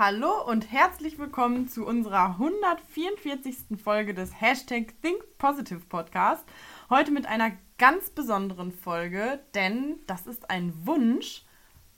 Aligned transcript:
Hallo 0.00 0.44
und 0.46 0.70
herzlich 0.70 1.18
willkommen 1.18 1.66
zu 1.66 1.84
unserer 1.84 2.38
144. 2.38 3.82
Folge 3.82 4.14
des 4.14 4.40
Hashtag 4.40 4.94
Think 5.02 5.24
Positive 5.38 5.80
Podcast. 5.88 6.44
Heute 6.88 7.10
mit 7.10 7.26
einer 7.26 7.50
ganz 7.78 8.08
besonderen 8.08 8.70
Folge, 8.70 9.40
denn 9.56 9.98
das 10.06 10.28
ist 10.28 10.50
ein 10.50 10.72
Wunsch 10.86 11.42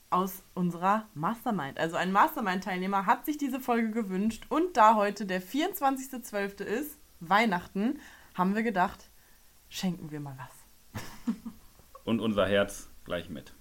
aus 0.08 0.42
unserer 0.54 1.08
Mastermind. 1.12 1.78
Also 1.78 1.96
ein 1.96 2.10
Mastermind-Teilnehmer 2.10 3.04
hat 3.04 3.26
sich 3.26 3.36
diese 3.36 3.60
Folge 3.60 3.90
gewünscht 3.90 4.46
und 4.48 4.78
da 4.78 4.94
heute 4.94 5.26
der 5.26 5.42
24.12. 5.42 6.62
ist, 6.62 6.98
Weihnachten, 7.20 8.00
haben 8.32 8.54
wir 8.54 8.62
gedacht, 8.62 9.10
schenken 9.68 10.10
wir 10.10 10.20
mal 10.20 10.38
was. 10.38 11.34
Und 12.04 12.20
unser 12.20 12.48
Herz 12.48 12.88
gleich 13.04 13.28
mit. 13.28 13.52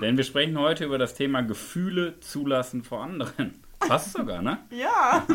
Denn 0.00 0.16
wir 0.16 0.24
sprechen 0.24 0.58
heute 0.58 0.84
über 0.84 0.98
das 0.98 1.14
Thema 1.14 1.42
Gefühle 1.42 2.18
zulassen 2.20 2.82
vor 2.82 3.02
anderen. 3.02 3.62
Passt 3.80 4.12
sogar, 4.12 4.42
ne? 4.42 4.58
Ja. 4.70 5.26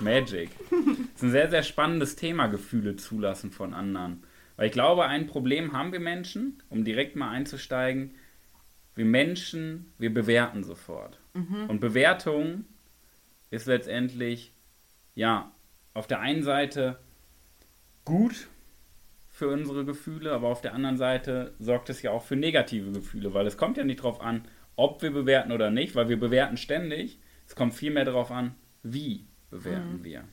Magic. 0.00 0.50
Das 0.70 1.16
ist 1.16 1.22
ein 1.22 1.30
sehr, 1.30 1.50
sehr 1.50 1.62
spannendes 1.62 2.16
Thema, 2.16 2.46
Gefühle 2.46 2.96
zulassen 2.96 3.50
von 3.50 3.74
anderen. 3.74 4.22
Weil 4.56 4.66
ich 4.66 4.72
glaube, 4.72 5.06
ein 5.06 5.26
Problem 5.26 5.72
haben 5.72 5.92
wir 5.92 6.00
Menschen, 6.00 6.62
um 6.68 6.84
direkt 6.84 7.16
mal 7.16 7.30
einzusteigen. 7.30 8.14
Wir 8.94 9.06
Menschen, 9.06 9.92
wir 9.98 10.12
bewerten 10.12 10.64
sofort. 10.64 11.18
Und 11.68 11.80
Bewertung 11.80 12.66
ist 13.50 13.66
letztendlich, 13.66 14.52
ja, 15.14 15.50
auf 15.94 16.06
der 16.06 16.20
einen 16.20 16.42
Seite 16.42 16.98
gut 18.04 18.48
für 19.40 19.48
unsere 19.48 19.86
Gefühle, 19.86 20.32
aber 20.34 20.48
auf 20.48 20.60
der 20.60 20.74
anderen 20.74 20.98
Seite 20.98 21.54
sorgt 21.58 21.88
es 21.88 22.02
ja 22.02 22.10
auch 22.10 22.22
für 22.22 22.36
negative 22.36 22.92
Gefühle, 22.92 23.32
weil 23.32 23.46
es 23.46 23.56
kommt 23.56 23.78
ja 23.78 23.84
nicht 23.84 24.00
darauf 24.00 24.20
an, 24.20 24.44
ob 24.76 25.00
wir 25.00 25.10
bewerten 25.10 25.50
oder 25.50 25.70
nicht, 25.70 25.94
weil 25.94 26.10
wir 26.10 26.20
bewerten 26.20 26.58
ständig. 26.58 27.18
Es 27.46 27.56
kommt 27.56 27.72
vielmehr 27.72 28.04
darauf 28.04 28.30
an, 28.30 28.54
wie 28.82 29.26
bewerten 29.48 30.04
wir. 30.04 30.24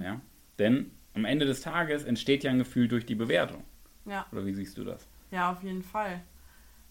Ja? 0.00 0.20
Denn 0.60 0.92
am 1.12 1.24
Ende 1.24 1.44
des 1.44 1.60
Tages 1.60 2.04
entsteht 2.04 2.44
ja 2.44 2.52
ein 2.52 2.58
Gefühl 2.58 2.86
durch 2.86 3.04
die 3.04 3.16
Bewertung. 3.16 3.64
Ja. 4.04 4.24
Oder 4.30 4.46
wie 4.46 4.54
siehst 4.54 4.78
du 4.78 4.84
das? 4.84 5.08
Ja, 5.32 5.50
auf 5.50 5.64
jeden 5.64 5.82
Fall. 5.82 6.22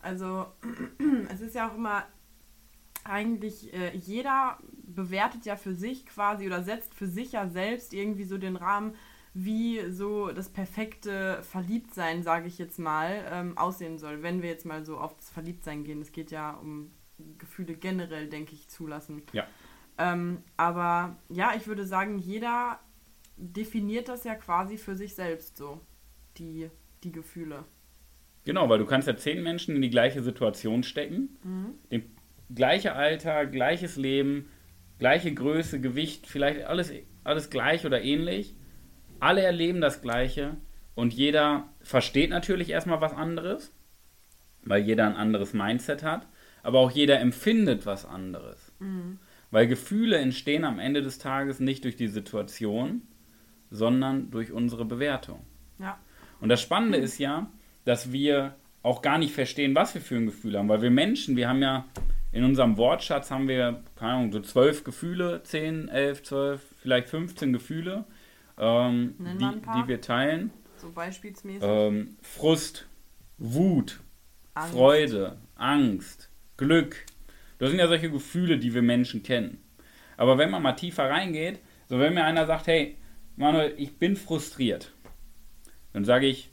Also 0.02 0.48
es 1.34 1.40
ist 1.40 1.56
ja 1.56 1.70
auch 1.70 1.76
immer 1.76 2.04
eigentlich, 3.06 3.74
äh, 3.74 3.96
jeder 3.96 4.58
bewertet 4.84 5.46
ja 5.46 5.56
für 5.56 5.74
sich 5.74 6.06
quasi 6.06 6.48
oder 6.48 6.64
setzt 6.64 6.94
für 6.94 7.08
sich 7.08 7.32
ja 7.32 7.48
selbst 7.48 7.94
irgendwie 7.94 8.26
so 8.26 8.38
den 8.38 8.58
Rahmen, 8.58 8.96
wie 9.38 9.92
so 9.92 10.32
das 10.32 10.48
perfekte 10.48 11.44
Verliebtsein, 11.44 12.24
sage 12.24 12.48
ich 12.48 12.58
jetzt 12.58 12.80
mal, 12.80 13.26
ähm, 13.30 13.58
aussehen 13.58 13.98
soll. 13.98 14.24
Wenn 14.24 14.42
wir 14.42 14.50
jetzt 14.50 14.66
mal 14.66 14.86
so 14.86 14.98
auf 14.98 15.14
das 15.14 15.30
Verliebtsein 15.30 15.84
gehen, 15.84 16.02
es 16.02 16.14
geht 16.14 16.32
ja 16.32 16.52
um 16.52 16.92
Gefühle 17.38 17.76
generell, 17.76 18.30
denke 18.30 18.54
ich, 18.54 18.70
zulassen. 18.70 19.24
Ja. 19.34 19.46
Ähm, 19.98 20.38
aber 20.56 21.18
ja, 21.30 21.54
ich 21.56 21.68
würde 21.68 21.86
sagen, 21.86 22.18
jeder 22.18 22.80
definiert 23.36 24.08
das 24.08 24.24
ja 24.24 24.36
quasi 24.36 24.78
für 24.78 24.96
sich 24.96 25.16
selbst 25.16 25.58
so, 25.58 25.82
die, 26.38 26.70
die 27.04 27.12
Gefühle. 27.12 27.66
Genau, 28.46 28.70
weil 28.70 28.80
du 28.80 28.86
kannst 28.86 29.08
ja 29.10 29.18
zehn 29.18 29.44
Menschen 29.44 29.76
in 29.76 29.82
die 29.82 29.90
gleiche 29.90 30.24
Situation 30.24 30.84
stecken, 30.84 31.38
dem 31.92 32.04
gleiche 32.54 32.94
Alter, 32.94 33.48
gleiches 33.48 33.98
Leben, 33.98 34.50
gleiche 34.98 35.34
Größe, 35.34 35.82
Gewicht, 35.82 36.26
vielleicht 36.28 36.64
alles, 36.66 36.94
alles 37.26 37.50
gleich 37.50 37.86
oder 37.86 38.02
ähnlich. 38.02 38.56
Alle 39.26 39.42
erleben 39.42 39.82
das 39.82 40.04
Gleiche 40.04 40.56
und 40.94 41.12
jeder 41.12 41.68
versteht 41.82 42.30
natürlich 42.30 42.70
erstmal 42.70 43.02
was 43.02 43.12
anderes, 43.12 43.74
weil 44.64 44.84
jeder 44.84 45.08
ein 45.08 45.16
anderes 45.16 45.54
Mindset 45.54 46.04
hat, 46.04 46.28
aber 46.62 46.78
auch 46.78 46.92
jeder 46.92 47.20
empfindet 47.20 47.88
was 47.88 48.06
anderes. 48.06 48.72
Weil 49.50 49.66
Gefühle 49.66 50.18
entstehen 50.20 50.64
am 50.64 50.78
Ende 50.78 51.02
des 51.02 51.18
Tages 51.18 51.60
nicht 51.60 51.86
durch 51.86 51.96
die 51.96 52.08
Situation, 52.08 53.02
sondern 53.72 54.30
durch 54.30 54.52
unsere 54.52 54.86
Bewertung. 54.86 55.40
Ja. 55.80 55.98
Und 56.40 56.50
das 56.50 56.62
Spannende 56.62 57.00
ist 57.00 57.18
ja, 57.18 57.50
dass 57.84 58.12
wir 58.12 58.54
auch 58.84 59.02
gar 59.02 59.18
nicht 59.18 59.34
verstehen, 59.34 59.74
was 59.74 59.96
wir 59.96 60.02
für 60.02 60.18
ein 60.18 60.28
Gefühl 60.28 60.56
haben. 60.56 60.70
Weil 60.70 60.84
wir 60.84 60.92
Menschen, 60.92 61.36
wir 61.36 61.50
haben 61.50 61.64
ja 61.64 61.86
in 62.32 62.44
unserem 62.44 62.78
Wortschatz 62.78 63.32
haben 63.32 63.48
wir, 63.48 63.82
keine 63.96 64.12
Ahnung, 64.12 64.32
so 64.32 64.40
zwölf 64.42 64.84
Gefühle, 64.84 65.42
zehn, 65.42 65.90
elf, 65.90 66.22
zwölf, 66.22 66.62
vielleicht 66.78 67.08
15 67.10 67.54
Gefühle, 67.54 68.06
ähm, 68.58 69.16
die, 69.20 69.62
die 69.62 69.88
wir 69.88 70.02
teilen. 70.02 70.52
So 70.78 70.92
beispielsmäßig. 70.92 71.64
Ähm, 71.64 72.18
Frust, 72.22 72.88
Wut, 73.38 74.00
Angst. 74.54 74.74
Freude, 74.74 75.38
Angst, 75.56 76.30
Glück. 76.58 77.06
Das 77.58 77.70
sind 77.70 77.80
ja 77.80 77.88
solche 77.88 78.12
Gefühle, 78.12 78.58
die 78.58 78.74
wir 78.74 78.82
Menschen 78.82 79.24
kennen. 79.24 79.64
Aber 80.18 80.38
wenn 80.38 80.52
man 80.52 80.62
mal 80.62 80.74
tiefer 80.74 81.10
reingeht, 81.10 81.60
so 81.88 82.00
wenn 82.00 82.14
mir 82.14 82.24
einer 82.24 82.46
sagt, 82.46 82.68
hey, 82.68 82.98
Manuel, 83.36 83.74
ich 83.78 83.98
bin 83.98 84.16
frustriert, 84.16 84.94
dann 85.94 86.06
sage 86.06 86.28
ich, 86.28 86.52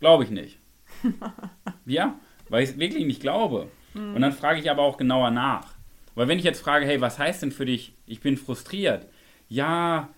glaube 0.00 0.24
ich 0.24 0.30
nicht. 0.30 0.58
ja, 1.86 2.18
weil 2.48 2.62
ich 2.62 2.70
es 2.70 2.78
wirklich 2.78 3.06
nicht 3.06 3.20
glaube. 3.20 3.70
Und 3.94 4.20
dann 4.20 4.32
frage 4.32 4.60
ich 4.60 4.70
aber 4.70 4.82
auch 4.82 4.96
genauer 4.96 5.30
nach. 5.30 5.74
Weil 6.14 6.28
wenn 6.28 6.38
ich 6.38 6.44
jetzt 6.44 6.60
frage, 6.60 6.86
hey, 6.86 7.00
was 7.00 7.18
heißt 7.18 7.42
denn 7.42 7.52
für 7.52 7.64
dich, 7.64 7.94
ich 8.06 8.20
bin 8.20 8.36
frustriert? 8.36 9.06
Ja, 9.48 10.10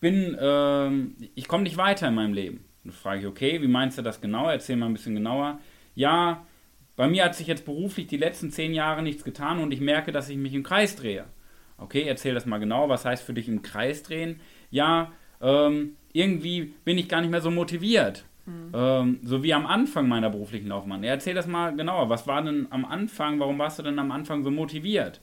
bin, 0.00 0.36
ähm, 0.40 1.16
ich 1.34 1.48
komme 1.48 1.62
nicht 1.62 1.76
weiter 1.76 2.08
in 2.08 2.14
meinem 2.14 2.32
Leben. 2.32 2.64
Dann 2.84 2.92
frage 2.92 3.20
ich, 3.20 3.26
okay, 3.26 3.60
wie 3.62 3.68
meinst 3.68 3.98
du 3.98 4.02
das 4.02 4.20
genau? 4.20 4.48
Erzähl 4.48 4.76
mal 4.76 4.86
ein 4.86 4.94
bisschen 4.94 5.14
genauer. 5.14 5.60
Ja, 5.94 6.46
bei 6.96 7.08
mir 7.08 7.24
hat 7.24 7.34
sich 7.34 7.46
jetzt 7.46 7.64
beruflich 7.64 8.06
die 8.06 8.16
letzten 8.16 8.50
zehn 8.50 8.74
Jahre 8.74 9.02
nichts 9.02 9.24
getan 9.24 9.58
und 9.58 9.72
ich 9.72 9.80
merke, 9.80 10.12
dass 10.12 10.28
ich 10.28 10.36
mich 10.36 10.54
im 10.54 10.62
Kreis 10.62 10.96
drehe. 10.96 11.24
Okay, 11.78 12.02
erzähl 12.02 12.34
das 12.34 12.46
mal 12.46 12.58
genau. 12.58 12.88
Was 12.88 13.04
heißt 13.04 13.22
für 13.22 13.34
dich 13.34 13.48
im 13.48 13.62
Kreis 13.62 14.02
drehen? 14.02 14.40
Ja, 14.70 15.12
ähm, 15.40 15.96
irgendwie 16.12 16.74
bin 16.84 16.98
ich 16.98 17.08
gar 17.08 17.20
nicht 17.20 17.30
mehr 17.30 17.40
so 17.40 17.50
motiviert. 17.50 18.24
Ähm, 18.74 19.20
so 19.22 19.42
wie 19.42 19.54
am 19.54 19.66
Anfang 19.66 20.08
meiner 20.08 20.30
beruflichen 20.30 20.68
Laufbahn. 20.68 21.04
Ja, 21.04 21.10
erzähl 21.10 21.34
das 21.34 21.46
mal 21.46 21.74
genauer. 21.74 22.08
Was 22.08 22.26
war 22.26 22.42
denn 22.42 22.66
am 22.70 22.84
Anfang? 22.84 23.38
Warum 23.38 23.58
warst 23.58 23.78
du 23.78 23.82
denn 23.82 23.98
am 23.98 24.10
Anfang 24.10 24.42
so 24.42 24.50
motiviert? 24.50 25.20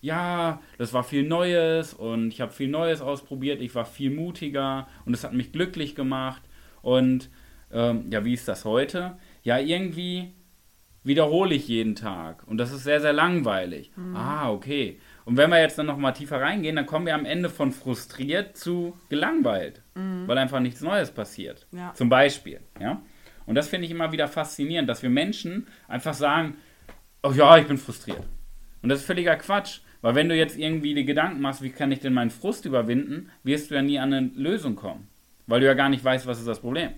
Ja, 0.00 0.60
das 0.78 0.92
war 0.92 1.04
viel 1.04 1.26
Neues 1.26 1.94
und 1.94 2.28
ich 2.28 2.40
habe 2.40 2.52
viel 2.52 2.68
Neues 2.68 3.00
ausprobiert. 3.00 3.60
Ich 3.60 3.74
war 3.74 3.84
viel 3.84 4.10
mutiger 4.10 4.86
und 5.04 5.14
es 5.14 5.24
hat 5.24 5.32
mich 5.32 5.52
glücklich 5.52 5.94
gemacht. 5.94 6.42
Und 6.82 7.30
ähm, 7.72 8.06
ja, 8.10 8.24
wie 8.24 8.34
ist 8.34 8.46
das 8.48 8.64
heute? 8.64 9.18
Ja, 9.42 9.58
irgendwie 9.58 10.32
wiederhole 11.02 11.54
ich 11.54 11.68
jeden 11.68 11.94
Tag 11.94 12.46
und 12.48 12.58
das 12.58 12.72
ist 12.72 12.82
sehr, 12.82 13.00
sehr 13.00 13.12
langweilig. 13.12 13.92
Ah, 14.14 14.50
okay. 14.50 14.98
Und 15.24 15.36
wenn 15.36 15.50
wir 15.50 15.60
jetzt 15.60 15.78
dann 15.78 15.86
nochmal 15.86 16.12
tiefer 16.12 16.40
reingehen, 16.40 16.76
dann 16.76 16.86
kommen 16.86 17.06
wir 17.06 17.14
am 17.14 17.24
Ende 17.24 17.48
von 17.48 17.70
frustriert 17.70 18.56
zu 18.56 18.96
gelangweilt, 19.08 19.82
weil 19.94 20.36
einfach 20.36 20.60
nichts 20.60 20.80
Neues 20.80 21.12
passiert. 21.12 21.66
Ja. 21.70 21.94
Zum 21.94 22.08
Beispiel, 22.08 22.60
ja. 22.80 23.00
Und 23.46 23.54
das 23.54 23.68
finde 23.68 23.86
ich 23.86 23.92
immer 23.92 24.10
wieder 24.10 24.26
faszinierend, 24.26 24.88
dass 24.88 25.02
wir 25.02 25.10
Menschen 25.10 25.68
einfach 25.86 26.14
sagen, 26.14 26.56
oh 27.22 27.30
ja, 27.32 27.56
ich 27.58 27.68
bin 27.68 27.78
frustriert. 27.78 28.24
Und 28.82 28.88
das 28.88 29.00
ist 29.00 29.06
völliger 29.06 29.36
Quatsch, 29.36 29.80
weil 30.06 30.14
wenn 30.14 30.28
du 30.28 30.36
jetzt 30.36 30.56
irgendwie 30.56 30.94
die 30.94 31.04
Gedanken 31.04 31.40
machst, 31.40 31.62
wie 31.62 31.70
kann 31.70 31.90
ich 31.90 31.98
denn 31.98 32.14
meinen 32.14 32.30
Frust 32.30 32.64
überwinden, 32.64 33.28
wirst 33.42 33.72
du 33.72 33.74
ja 33.74 33.82
nie 33.82 33.98
an 33.98 34.12
eine 34.12 34.28
Lösung 34.36 34.76
kommen, 34.76 35.08
weil 35.48 35.58
du 35.58 35.66
ja 35.66 35.74
gar 35.74 35.88
nicht 35.88 36.04
weißt, 36.04 36.28
was 36.28 36.38
ist 36.38 36.46
das 36.46 36.60
Problem. 36.60 36.92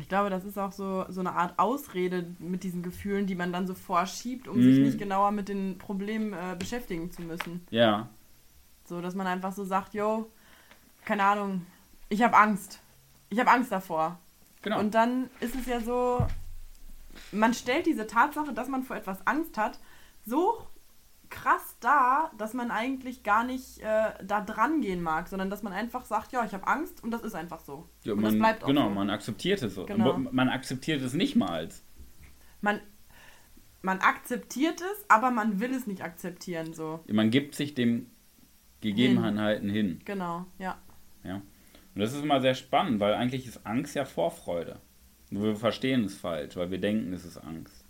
Ich 0.00 0.08
glaube, 0.08 0.30
das 0.30 0.44
ist 0.44 0.58
auch 0.58 0.72
so, 0.72 1.04
so 1.10 1.20
eine 1.20 1.30
Art 1.30 1.56
Ausrede 1.60 2.26
mit 2.40 2.64
diesen 2.64 2.82
Gefühlen, 2.82 3.28
die 3.28 3.36
man 3.36 3.52
dann 3.52 3.68
so 3.68 3.74
vorschiebt, 3.74 4.48
um 4.48 4.60
sich 4.60 4.78
Mhm. 4.78 4.82
nicht 4.82 4.98
genauer 4.98 5.30
mit 5.30 5.48
den 5.48 5.78
Problemen 5.78 6.32
äh, 6.32 6.56
beschäftigen 6.58 7.12
zu 7.12 7.22
müssen. 7.22 7.64
Ja, 7.70 8.08
So, 8.84 9.00
dass 9.00 9.14
man 9.14 9.28
einfach 9.28 9.52
so 9.52 9.64
sagt, 9.64 9.94
yo, 9.94 10.28
keine 11.04 11.22
Ahnung, 11.22 11.64
ich 12.08 12.20
habe 12.20 12.36
Angst. 12.36 12.80
Ich 13.30 13.38
habe 13.38 13.48
Angst 13.52 13.70
davor. 13.70 14.18
genau. 14.60 14.80
Und 14.80 14.92
dann 14.96 15.30
ist 15.38 15.54
es 15.54 15.66
ja 15.66 15.78
so, 15.78 16.26
man 17.30 17.54
stellt 17.54 17.86
diese 17.86 18.08
Tatsache, 18.08 18.52
dass 18.52 18.66
man 18.66 18.82
vor 18.82 18.96
etwas 18.96 19.24
Angst 19.24 19.56
hat, 19.56 19.78
so 20.26 20.66
krass 21.30 21.76
dar, 21.80 22.32
dass 22.38 22.54
man 22.54 22.70
eigentlich 22.70 23.22
gar 23.22 23.44
nicht 23.44 23.80
äh, 23.80 24.12
da 24.24 24.40
dran 24.40 24.80
gehen 24.80 25.02
mag, 25.02 25.28
sondern 25.28 25.50
dass 25.50 25.62
man 25.62 25.72
einfach 25.72 26.04
sagt, 26.04 26.32
ja, 26.32 26.44
ich 26.44 26.52
habe 26.52 26.66
Angst 26.66 27.02
und 27.02 27.10
das 27.10 27.22
ist 27.22 27.34
einfach 27.34 27.60
so. 27.60 27.88
Ja, 28.02 28.12
und 28.12 28.20
man, 28.20 28.32
das 28.32 28.38
bleibt 28.38 28.64
auch 28.64 28.68
genau, 28.68 28.88
so. 28.88 28.90
man 28.90 29.10
akzeptiert 29.10 29.62
es 29.62 29.74
so. 29.74 29.86
Genau. 29.86 30.18
Man 30.18 30.48
akzeptiert 30.48 31.02
es 31.02 31.14
nicht 31.14 31.36
mal 31.36 31.50
als. 31.50 31.84
Man, 32.60 32.80
man 33.82 33.98
akzeptiert 33.98 34.80
es, 34.80 35.04
aber 35.08 35.30
man 35.30 35.60
will 35.60 35.72
es 35.72 35.86
nicht 35.86 36.02
akzeptieren, 36.02 36.72
so. 36.72 37.00
Man 37.10 37.30
gibt 37.30 37.54
sich 37.54 37.74
dem 37.74 38.10
Gegebenheiten 38.80 39.68
hin. 39.68 40.00
Genau, 40.04 40.46
ja. 40.58 40.78
Ja. 41.22 41.36
Und 41.36 42.00
das 42.00 42.12
ist 42.12 42.22
immer 42.22 42.40
sehr 42.40 42.54
spannend, 42.54 43.00
weil 43.00 43.14
eigentlich 43.14 43.46
ist 43.46 43.66
Angst 43.66 43.94
ja 43.94 44.04
Vorfreude. 44.04 44.80
Nur 45.30 45.44
wir 45.44 45.56
verstehen 45.56 46.04
es 46.04 46.16
falsch, 46.16 46.56
weil 46.56 46.70
wir 46.70 46.78
denken, 46.78 47.12
es 47.12 47.24
ist 47.24 47.38
Angst. 47.38 47.84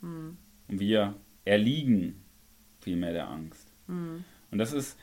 Hm. 0.00 0.36
Und 0.68 0.80
wir 0.80 1.14
erliegen 1.44 2.21
vielmehr 2.82 3.12
der 3.12 3.28
Angst. 3.28 3.72
Hm. 3.86 4.24
Und 4.50 4.58
das 4.58 4.72
ist, 4.72 4.98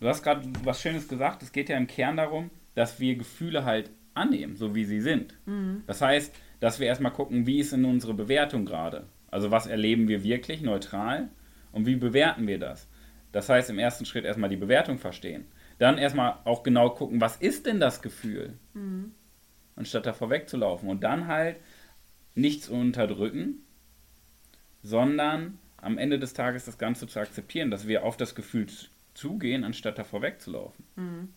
du 0.00 0.08
hast 0.08 0.22
gerade 0.22 0.48
was 0.64 0.80
Schönes 0.80 1.08
gesagt, 1.08 1.42
es 1.42 1.52
geht 1.52 1.68
ja 1.68 1.76
im 1.76 1.86
Kern 1.86 2.16
darum, 2.16 2.50
dass 2.74 3.00
wir 3.00 3.16
Gefühle 3.16 3.64
halt 3.64 3.90
annehmen, 4.14 4.56
so 4.56 4.74
wie 4.74 4.84
sie 4.84 5.00
sind. 5.00 5.36
Hm. 5.46 5.82
Das 5.86 6.00
heißt, 6.00 6.34
dass 6.60 6.80
wir 6.80 6.86
erstmal 6.86 7.12
gucken, 7.12 7.46
wie 7.46 7.60
ist 7.60 7.72
in 7.72 7.84
unsere 7.84 8.14
Bewertung 8.14 8.64
gerade. 8.64 9.06
Also 9.30 9.50
was 9.50 9.66
erleben 9.66 10.08
wir 10.08 10.24
wirklich 10.24 10.62
neutral 10.62 11.28
Und 11.72 11.86
wie 11.86 11.96
bewerten 11.96 12.46
wir 12.46 12.58
das? 12.58 12.88
Das 13.32 13.48
heißt, 13.48 13.70
im 13.70 13.78
ersten 13.78 14.06
Schritt 14.06 14.24
erstmal 14.24 14.50
die 14.50 14.56
Bewertung 14.56 14.98
verstehen. 14.98 15.44
Dann 15.78 15.98
erstmal 15.98 16.38
auch 16.44 16.62
genau 16.62 16.90
gucken, 16.90 17.20
was 17.20 17.36
ist 17.36 17.66
denn 17.66 17.78
das 17.78 18.02
Gefühl? 18.02 18.54
Mhm. 18.72 19.12
Anstatt 19.76 20.06
davor 20.06 20.30
wegzulaufen. 20.30 20.88
Und 20.88 21.04
dann 21.04 21.28
halt 21.28 21.56
nichts 22.34 22.68
unterdrücken, 22.68 23.66
sondern 24.82 25.58
am 25.80 25.98
Ende 25.98 26.18
des 26.18 26.34
Tages 26.34 26.64
das 26.64 26.78
Ganze 26.78 27.06
zu 27.06 27.20
akzeptieren, 27.20 27.70
dass 27.70 27.86
wir 27.86 28.04
auf 28.04 28.16
das 28.16 28.34
Gefühl 28.34 28.66
zugehen, 29.14 29.64
anstatt 29.64 29.98
davor 29.98 30.22
wegzulaufen. 30.22 30.84
Mhm. 30.96 31.28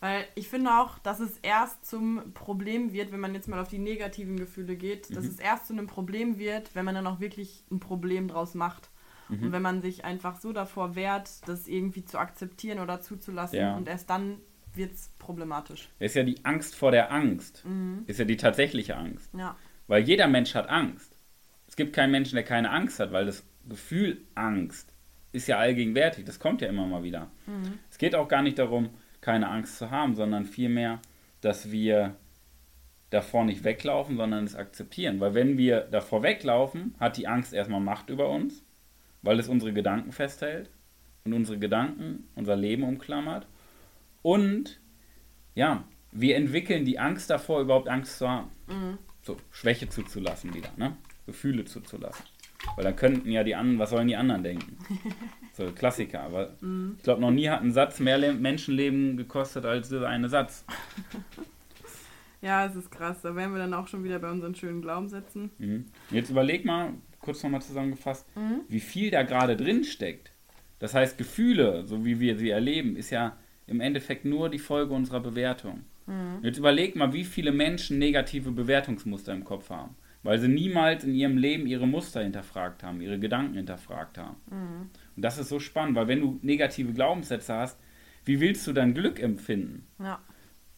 Weil 0.00 0.26
ich 0.34 0.48
finde 0.48 0.70
auch, 0.70 0.98
dass 0.98 1.20
es 1.20 1.38
erst 1.38 1.86
zum 1.86 2.32
Problem 2.34 2.92
wird, 2.92 3.12
wenn 3.12 3.20
man 3.20 3.34
jetzt 3.34 3.48
mal 3.48 3.60
auf 3.60 3.68
die 3.68 3.78
negativen 3.78 4.36
Gefühle 4.36 4.76
geht, 4.76 5.14
dass 5.16 5.24
mhm. 5.24 5.30
es 5.30 5.38
erst 5.38 5.66
zu 5.66 5.72
einem 5.72 5.86
Problem 5.86 6.38
wird, 6.38 6.74
wenn 6.74 6.84
man 6.84 6.94
dann 6.94 7.06
auch 7.06 7.20
wirklich 7.20 7.64
ein 7.70 7.80
Problem 7.80 8.28
draus 8.28 8.54
macht. 8.54 8.90
Mhm. 9.28 9.44
Und 9.44 9.52
wenn 9.52 9.62
man 9.62 9.80
sich 9.80 10.04
einfach 10.04 10.38
so 10.38 10.52
davor 10.52 10.94
wehrt, 10.94 11.48
das 11.48 11.66
irgendwie 11.66 12.04
zu 12.04 12.18
akzeptieren 12.18 12.78
oder 12.78 13.00
zuzulassen 13.00 13.58
ja. 13.58 13.76
und 13.76 13.88
erst 13.88 14.10
dann 14.10 14.38
wird 14.74 14.92
es 14.92 15.10
problematisch. 15.18 15.88
ist 15.98 16.14
ja 16.14 16.22
die 16.22 16.44
Angst 16.44 16.74
vor 16.74 16.90
der 16.90 17.10
Angst. 17.10 17.64
Mhm. 17.64 18.04
Ist 18.06 18.18
ja 18.18 18.26
die 18.26 18.36
tatsächliche 18.36 18.96
Angst. 18.96 19.30
Ja. 19.34 19.56
Weil 19.86 20.02
jeder 20.02 20.28
Mensch 20.28 20.54
hat 20.54 20.68
Angst. 20.68 21.16
Es 21.66 21.76
gibt 21.76 21.94
keinen 21.94 22.10
Menschen, 22.10 22.34
der 22.34 22.44
keine 22.44 22.70
Angst 22.70 23.00
hat, 23.00 23.12
weil 23.12 23.24
das 23.24 23.42
Gefühl 23.68 24.22
Angst 24.34 24.92
ist 25.32 25.48
ja 25.48 25.58
allgegenwärtig. 25.58 26.24
Das 26.24 26.38
kommt 26.38 26.60
ja 26.60 26.68
immer 26.68 26.86
mal 26.86 27.02
wieder. 27.02 27.30
Mhm. 27.46 27.78
Es 27.90 27.98
geht 27.98 28.14
auch 28.14 28.28
gar 28.28 28.42
nicht 28.42 28.58
darum, 28.58 28.90
keine 29.20 29.48
Angst 29.48 29.78
zu 29.78 29.90
haben, 29.90 30.14
sondern 30.14 30.44
vielmehr, 30.44 31.00
dass 31.40 31.70
wir 31.70 32.16
davor 33.10 33.44
nicht 33.44 33.64
weglaufen, 33.64 34.16
sondern 34.16 34.44
es 34.44 34.56
akzeptieren. 34.56 35.20
Weil 35.20 35.34
wenn 35.34 35.58
wir 35.58 35.80
davor 35.82 36.22
weglaufen, 36.22 36.94
hat 36.98 37.16
die 37.16 37.28
Angst 37.28 37.52
erstmal 37.52 37.80
Macht 37.80 38.10
über 38.10 38.28
uns, 38.30 38.64
weil 39.22 39.38
es 39.38 39.48
unsere 39.48 39.72
Gedanken 39.72 40.12
festhält 40.12 40.70
und 41.24 41.32
unsere 41.32 41.58
Gedanken 41.58 42.28
unser 42.34 42.56
Leben 42.56 42.82
umklammert. 42.82 43.46
Und 44.22 44.80
ja, 45.54 45.84
wir 46.12 46.36
entwickeln 46.36 46.84
die 46.84 46.98
Angst 46.98 47.30
davor, 47.30 47.60
überhaupt 47.60 47.88
Angst 47.88 48.18
zu 48.18 48.28
haben. 48.28 48.50
Mhm. 48.66 48.98
So, 49.22 49.36
Schwäche 49.50 49.88
zuzulassen 49.88 50.54
wieder, 50.54 50.70
ne? 50.76 50.96
Gefühle 51.26 51.64
zuzulassen. 51.64 52.24
Weil 52.74 52.84
dann 52.84 52.96
könnten 52.96 53.30
ja 53.30 53.44
die 53.44 53.54
anderen, 53.54 53.78
was 53.78 53.90
sollen 53.90 54.08
die 54.08 54.16
anderen 54.16 54.42
denken? 54.42 54.78
So, 55.52 55.72
Klassiker. 55.72 56.20
Aber 56.20 56.54
mhm. 56.60 56.96
ich 56.98 57.02
glaube, 57.02 57.22
noch 57.22 57.30
nie 57.30 57.48
hat 57.48 57.62
ein 57.62 57.72
Satz 57.72 57.98
mehr 57.98 58.18
Le 58.18 58.34
Menschenleben 58.34 59.16
gekostet 59.16 59.64
als 59.64 59.88
dieser 59.88 60.06
eine 60.06 60.28
Satz. 60.28 60.66
ja, 62.42 62.66
es 62.66 62.76
ist 62.76 62.90
krass. 62.90 63.22
Da 63.22 63.34
wären 63.34 63.52
wir 63.52 63.58
dann 63.60 63.72
auch 63.72 63.88
schon 63.88 64.04
wieder 64.04 64.18
bei 64.18 64.30
unseren 64.30 64.54
schönen 64.54 64.82
Glaubenssätzen. 64.82 65.50
Mhm. 65.56 65.86
Jetzt 66.10 66.28
überleg 66.28 66.66
mal, 66.66 66.92
kurz 67.22 67.42
nochmal 67.42 67.62
zusammengefasst, 67.62 68.26
mhm. 68.36 68.60
wie 68.68 68.80
viel 68.80 69.10
da 69.10 69.22
gerade 69.22 69.56
drin 69.56 69.82
steckt. 69.82 70.30
Das 70.78 70.92
heißt, 70.92 71.16
Gefühle, 71.16 71.86
so 71.86 72.04
wie 72.04 72.20
wir 72.20 72.36
sie 72.36 72.50
erleben, 72.50 72.94
ist 72.94 73.08
ja 73.08 73.38
im 73.66 73.80
Endeffekt 73.80 74.26
nur 74.26 74.50
die 74.50 74.58
Folge 74.58 74.92
unserer 74.92 75.20
Bewertung. 75.20 75.84
Mhm. 76.04 76.40
Jetzt 76.42 76.58
überleg 76.58 76.96
mal, 76.96 77.14
wie 77.14 77.24
viele 77.24 77.50
Menschen 77.50 77.98
negative 77.98 78.50
Bewertungsmuster 78.50 79.32
im 79.32 79.44
Kopf 79.44 79.70
haben 79.70 79.96
weil 80.26 80.38
sie 80.38 80.48
niemals 80.48 81.04
in 81.04 81.14
ihrem 81.14 81.38
Leben 81.38 81.66
ihre 81.66 81.86
Muster 81.86 82.22
hinterfragt 82.22 82.82
haben, 82.82 83.00
ihre 83.00 83.18
Gedanken 83.18 83.54
hinterfragt 83.54 84.18
haben. 84.18 84.36
Mhm. 84.50 84.90
Und 85.16 85.22
das 85.22 85.38
ist 85.38 85.48
so 85.48 85.60
spannend, 85.60 85.96
weil 85.96 86.08
wenn 86.08 86.20
du 86.20 86.38
negative 86.42 86.92
Glaubenssätze 86.92 87.54
hast, 87.54 87.78
wie 88.24 88.40
willst 88.40 88.66
du 88.66 88.72
dann 88.72 88.92
Glück 88.92 89.20
empfinden? 89.20 89.86
Ja. 89.98 90.20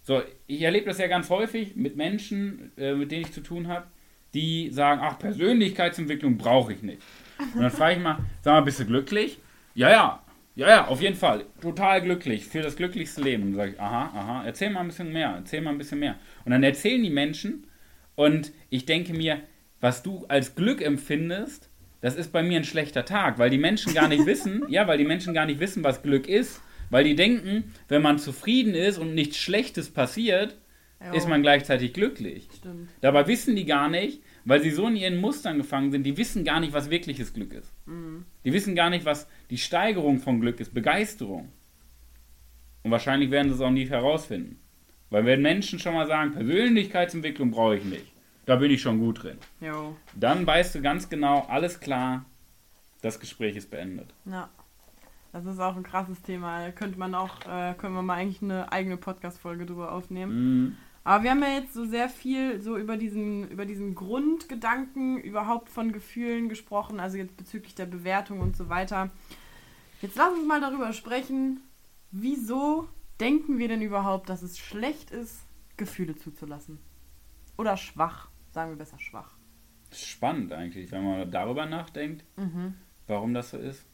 So, 0.02 0.22
ich 0.46 0.62
erlebe 0.62 0.86
das 0.86 0.98
ja 0.98 1.06
ganz 1.06 1.30
häufig 1.30 1.76
mit 1.76 1.96
Menschen, 1.96 2.72
äh, 2.76 2.94
mit 2.94 3.10
denen 3.10 3.22
ich 3.22 3.32
zu 3.32 3.40
tun 3.40 3.68
habe, 3.68 3.86
die 4.34 4.70
sagen, 4.70 5.00
ach, 5.02 5.18
Persönlichkeitsentwicklung 5.18 6.36
brauche 6.36 6.72
ich 6.72 6.82
nicht. 6.82 7.02
Und 7.54 7.62
dann 7.62 7.70
frage 7.70 7.96
ich 7.96 8.02
mal, 8.02 8.18
sag 8.42 8.52
mal, 8.52 8.60
bist 8.60 8.80
du 8.80 8.84
glücklich? 8.84 9.38
Ja, 9.74 9.90
ja, 9.90 10.22
ja, 10.56 10.68
ja, 10.68 10.86
auf 10.88 11.00
jeden 11.00 11.16
Fall. 11.16 11.44
Total 11.60 12.02
glücklich, 12.02 12.44
für 12.44 12.62
das 12.62 12.76
glücklichste 12.76 13.22
Leben. 13.22 13.44
Und 13.44 13.50
dann 13.52 13.58
sage 13.58 13.72
ich, 13.72 13.80
aha, 13.80 14.10
aha, 14.14 14.44
erzähl 14.44 14.70
mal 14.70 14.80
ein 14.80 14.88
bisschen 14.88 15.12
mehr, 15.12 15.34
erzähl 15.36 15.60
mal 15.60 15.70
ein 15.70 15.78
bisschen 15.78 16.00
mehr. 16.00 16.16
Und 16.44 16.50
dann 16.50 16.62
erzählen 16.62 17.02
die 17.02 17.10
Menschen, 17.10 17.64
und 18.19 18.53
ich 18.69 18.85
denke 18.85 19.15
mir, 19.15 19.41
was 19.81 20.03
du 20.03 20.26
als 20.26 20.56
Glück 20.56 20.82
empfindest, 20.82 21.70
das 22.00 22.17
ist 22.17 22.32
bei 22.32 22.43
mir 22.43 22.59
ein 22.59 22.65
schlechter 22.65 23.05
Tag, 23.05 23.38
weil 23.38 23.49
die 23.49 23.59
Menschen 23.59 23.94
gar 23.94 24.09
nicht 24.09 24.26
wissen, 24.26 24.65
ja, 24.69 24.88
weil 24.88 24.99
die 24.99 25.05
Menschen 25.05 25.35
gar 25.35 25.47
nicht 25.47 25.61
wissen, 25.61 25.85
was 25.85 26.03
Glück 26.03 26.26
ist, 26.29 26.61
weil 26.91 27.05
die 27.05 27.15
denken, 27.15 27.73
wenn 27.87 28.03
man 28.03 28.19
zufrieden 28.19 28.75
ist 28.75 28.99
und 28.99 29.15
nichts 29.15 29.37
Schlechtes 29.37 29.91
passiert, 29.91 30.59
jo. 31.00 31.12
ist 31.12 31.29
man 31.29 31.43
gleichzeitig 31.43 31.93
glücklich. 31.93 32.49
Stimmt. 32.56 32.88
Dabei 33.03 33.29
wissen 33.29 33.55
die 33.55 33.67
gar 33.67 33.88
nicht, 33.88 34.20
weil 34.44 34.61
sie 34.61 34.70
so 34.73 34.88
in 34.88 34.97
ihren 34.97 35.20
Mustern 35.20 35.56
gefangen 35.56 35.93
sind, 35.93 36.03
die 36.03 36.17
wissen 36.17 36.43
gar 36.43 36.59
nicht, 36.59 36.73
was 36.73 36.91
wirkliches 36.91 37.32
Glück 37.35 37.53
ist. 37.53 37.73
Mhm. 37.87 38.25
Die 38.44 38.53
wissen 38.53 38.75
gar 38.75 38.91
nicht, 38.91 39.05
was 39.05 39.29
die 39.50 39.59
Steigerung 39.59 40.19
von 40.19 40.41
Glück 40.41 40.59
ist, 40.59 40.75
Begeisterung. 40.75 41.53
Und 42.82 42.91
wahrscheinlich 42.91 43.31
werden 43.31 43.49
sie 43.49 43.55
es 43.55 43.61
auch 43.61 43.70
nie 43.70 43.88
herausfinden. 43.88 44.59
Weil 45.10 45.25
wenn 45.25 45.43
Menschen 45.43 45.78
schon 45.78 45.94
mal 45.94 46.06
sagen, 46.06 46.32
Persönlichkeitsentwicklung 46.32 47.50
brauche 47.50 47.76
ich 47.76 47.84
nicht, 47.84 48.12
da 48.46 48.56
bin 48.56 48.70
ich 48.70 48.81
schon 48.81 48.99
gut 48.99 49.22
drin. 49.22 49.38
Jo. 49.60 49.96
Dann 50.14 50.46
weißt 50.46 50.75
du 50.75 50.82
ganz 50.82 51.08
genau, 51.08 51.46
alles 51.49 51.81
klar, 51.81 52.25
das 53.02 53.20
Gespräch 53.20 53.56
ist 53.56 53.70
beendet. 53.70 54.12
Ja. 54.25 54.49
Das 55.32 55.44
ist 55.44 55.60
auch 55.60 55.76
ein 55.76 55.82
krasses 55.82 56.22
Thema. 56.22 56.64
Da 56.64 56.72
könnte 56.72 56.99
man 56.99 57.14
auch, 57.14 57.40
äh, 57.46 57.75
können 57.75 57.94
wir 57.94 58.02
mal 58.02 58.14
eigentlich 58.14 58.43
eine 58.43 58.72
eigene 58.72 58.96
Podcast-Folge 58.96 59.66
drüber 59.66 59.93
aufnehmen. 59.93 60.32
Mhm. 60.62 60.76
Aber 61.05 61.25
wir 61.25 61.31
haben 61.31 61.43
ja 61.43 61.60
jetzt 61.60 61.75
so 61.75 61.84
sehr 61.84 62.08
viel 62.08 62.60
so 62.60 62.76
über 62.76 62.96
diesen, 62.96 63.49
über 63.49 63.64
diesen 63.64 63.94
Grundgedanken 63.94 65.19
überhaupt 65.19 65.70
von 65.70 65.93
Gefühlen 65.93 66.49
gesprochen, 66.49 67.00
also 67.00 67.16
jetzt 67.16 67.37
bezüglich 67.37 67.75
der 67.75 67.87
Bewertung 67.87 68.40
und 68.40 68.56
so 68.56 68.69
weiter. 68.69 69.10
Jetzt 70.02 70.16
lass 70.16 70.32
uns 70.32 70.46
mal 70.46 70.60
darüber 70.60 70.93
sprechen, 70.93 71.60
wieso 72.10 72.88
denken 73.20 73.59
wir 73.59 73.69
denn 73.69 73.82
überhaupt, 73.82 74.29
dass 74.29 74.43
es 74.43 74.59
schlecht 74.59 75.11
ist, 75.11 75.44
Gefühle 75.76 76.17
zuzulassen? 76.17 76.79
Oder 77.56 77.76
schwach? 77.76 78.31
Sagen 78.50 78.73
wir 78.73 78.76
besser 78.76 78.99
schwach. 78.99 79.37
Spannend 79.93 80.53
eigentlich, 80.53 80.91
wenn 80.93 81.05
man 81.05 81.31
darüber 81.31 81.67
nachdenkt, 81.67 82.25
mhm. 82.37 82.75
warum 83.06 83.35
das 83.35 83.50
so 83.50 83.59
ist. 83.59 83.87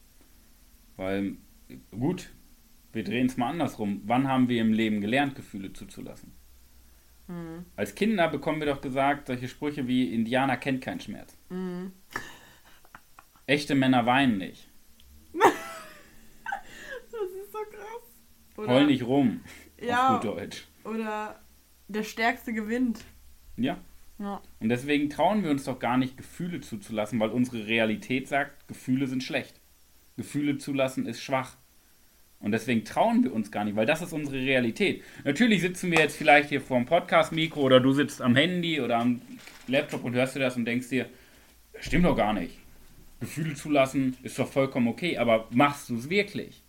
Weil, 0.97 1.37
gut, 1.91 2.31
wir 2.93 3.03
drehen 3.03 3.27
es 3.27 3.37
mal 3.37 3.49
andersrum. 3.49 4.01
Wann 4.05 4.27
haben 4.27 4.49
wir 4.49 4.61
im 4.61 4.73
Leben 4.73 5.01
gelernt, 5.01 5.35
Gefühle 5.35 5.73
zuzulassen? 5.73 6.31
Mhm. 7.27 7.65
Als 7.75 7.95
Kinder 7.95 8.27
bekommen 8.29 8.59
wir 8.59 8.67
doch 8.67 8.81
gesagt, 8.81 9.27
solche 9.27 9.47
Sprüche 9.47 9.87
wie 9.87 10.13
Indianer 10.13 10.57
kennt 10.57 10.81
keinen 10.81 10.99
Schmerz. 10.99 11.37
Mhm. 11.49 11.91
Echte 13.47 13.75
Männer 13.75 14.05
weinen 14.05 14.37
nicht. 14.37 14.69
Oder, 18.57 18.67
Heul 18.69 18.87
nicht 18.87 19.03
rum. 19.03 19.41
Ja. 19.81 20.15
Auf 20.15 20.21
gut 20.21 20.37
Deutsch. 20.37 20.65
Oder 20.83 21.39
der 21.87 22.03
Stärkste 22.03 22.53
gewinnt. 22.53 23.03
Ja. 23.57 23.77
ja. 24.19 24.41
Und 24.59 24.69
deswegen 24.69 25.09
trauen 25.09 25.43
wir 25.43 25.51
uns 25.51 25.65
doch 25.65 25.79
gar 25.79 25.97
nicht, 25.97 26.17
Gefühle 26.17 26.61
zuzulassen, 26.61 27.19
weil 27.19 27.29
unsere 27.29 27.67
Realität 27.67 28.27
sagt, 28.27 28.67
Gefühle 28.67 29.07
sind 29.07 29.23
schlecht. 29.23 29.59
Gefühle 30.17 30.57
zulassen 30.57 31.05
ist 31.05 31.21
schwach. 31.21 31.57
Und 32.39 32.51
deswegen 32.51 32.85
trauen 32.85 33.23
wir 33.23 33.33
uns 33.33 33.51
gar 33.51 33.63
nicht, 33.63 33.75
weil 33.75 33.85
das 33.85 34.01
ist 34.01 34.13
unsere 34.13 34.37
Realität. 34.37 35.03
Natürlich 35.23 35.61
sitzen 35.61 35.89
wir 35.91 35.99
jetzt 35.99 36.17
vielleicht 36.17 36.49
hier 36.49 36.61
vor 36.61 36.77
dem 36.77 36.85
Podcast-Mikro 36.85 37.61
oder 37.61 37.79
du 37.79 37.91
sitzt 37.91 38.21
am 38.21 38.35
Handy 38.35 38.81
oder 38.81 38.97
am 38.99 39.21
Laptop 39.67 40.03
und 40.03 40.13
hörst 40.13 40.35
dir 40.35 40.41
das 40.41 40.55
und 40.55 40.65
denkst 40.65 40.89
dir, 40.89 41.07
stimmt 41.79 42.05
doch 42.05 42.15
gar 42.15 42.33
nicht. 42.33 42.59
Gefühle 43.19 43.55
zulassen 43.55 44.17
ist 44.21 44.37
doch 44.37 44.47
vollkommen 44.47 44.87
okay, 44.87 45.17
aber 45.17 45.47
machst 45.51 45.89
du 45.89 45.95
es 45.95 46.09
wirklich? 46.09 46.61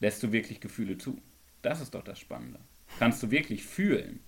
Lässt 0.00 0.22
du 0.22 0.32
wirklich 0.32 0.60
Gefühle 0.60 0.98
zu? 0.98 1.20
Das 1.62 1.80
ist 1.80 1.94
doch 1.94 2.04
das 2.04 2.18
Spannende. 2.18 2.60
Kannst 2.98 3.22
du 3.22 3.30
wirklich 3.30 3.64
fühlen? 3.64 4.20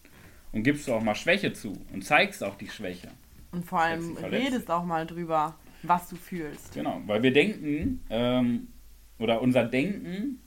Und 0.52 0.64
gibst 0.64 0.88
du 0.88 0.94
auch 0.94 1.02
mal 1.02 1.14
Schwäche 1.14 1.52
zu 1.52 1.72
und 1.92 2.04
zeigst 2.04 2.42
auch 2.42 2.56
die 2.56 2.68
Schwäche. 2.68 3.08
Und 3.52 3.64
vor 3.64 3.80
allem 3.80 4.16
redest 4.16 4.70
auch 4.70 4.84
mal 4.84 5.06
drüber, 5.06 5.56
was 5.82 6.08
du 6.08 6.16
fühlst. 6.16 6.74
Genau, 6.74 7.00
weil 7.06 7.22
wir 7.22 7.32
denken, 7.32 8.04
ähm, 8.10 8.68
oder 9.18 9.40
unser 9.42 9.64
Denken 9.64 10.40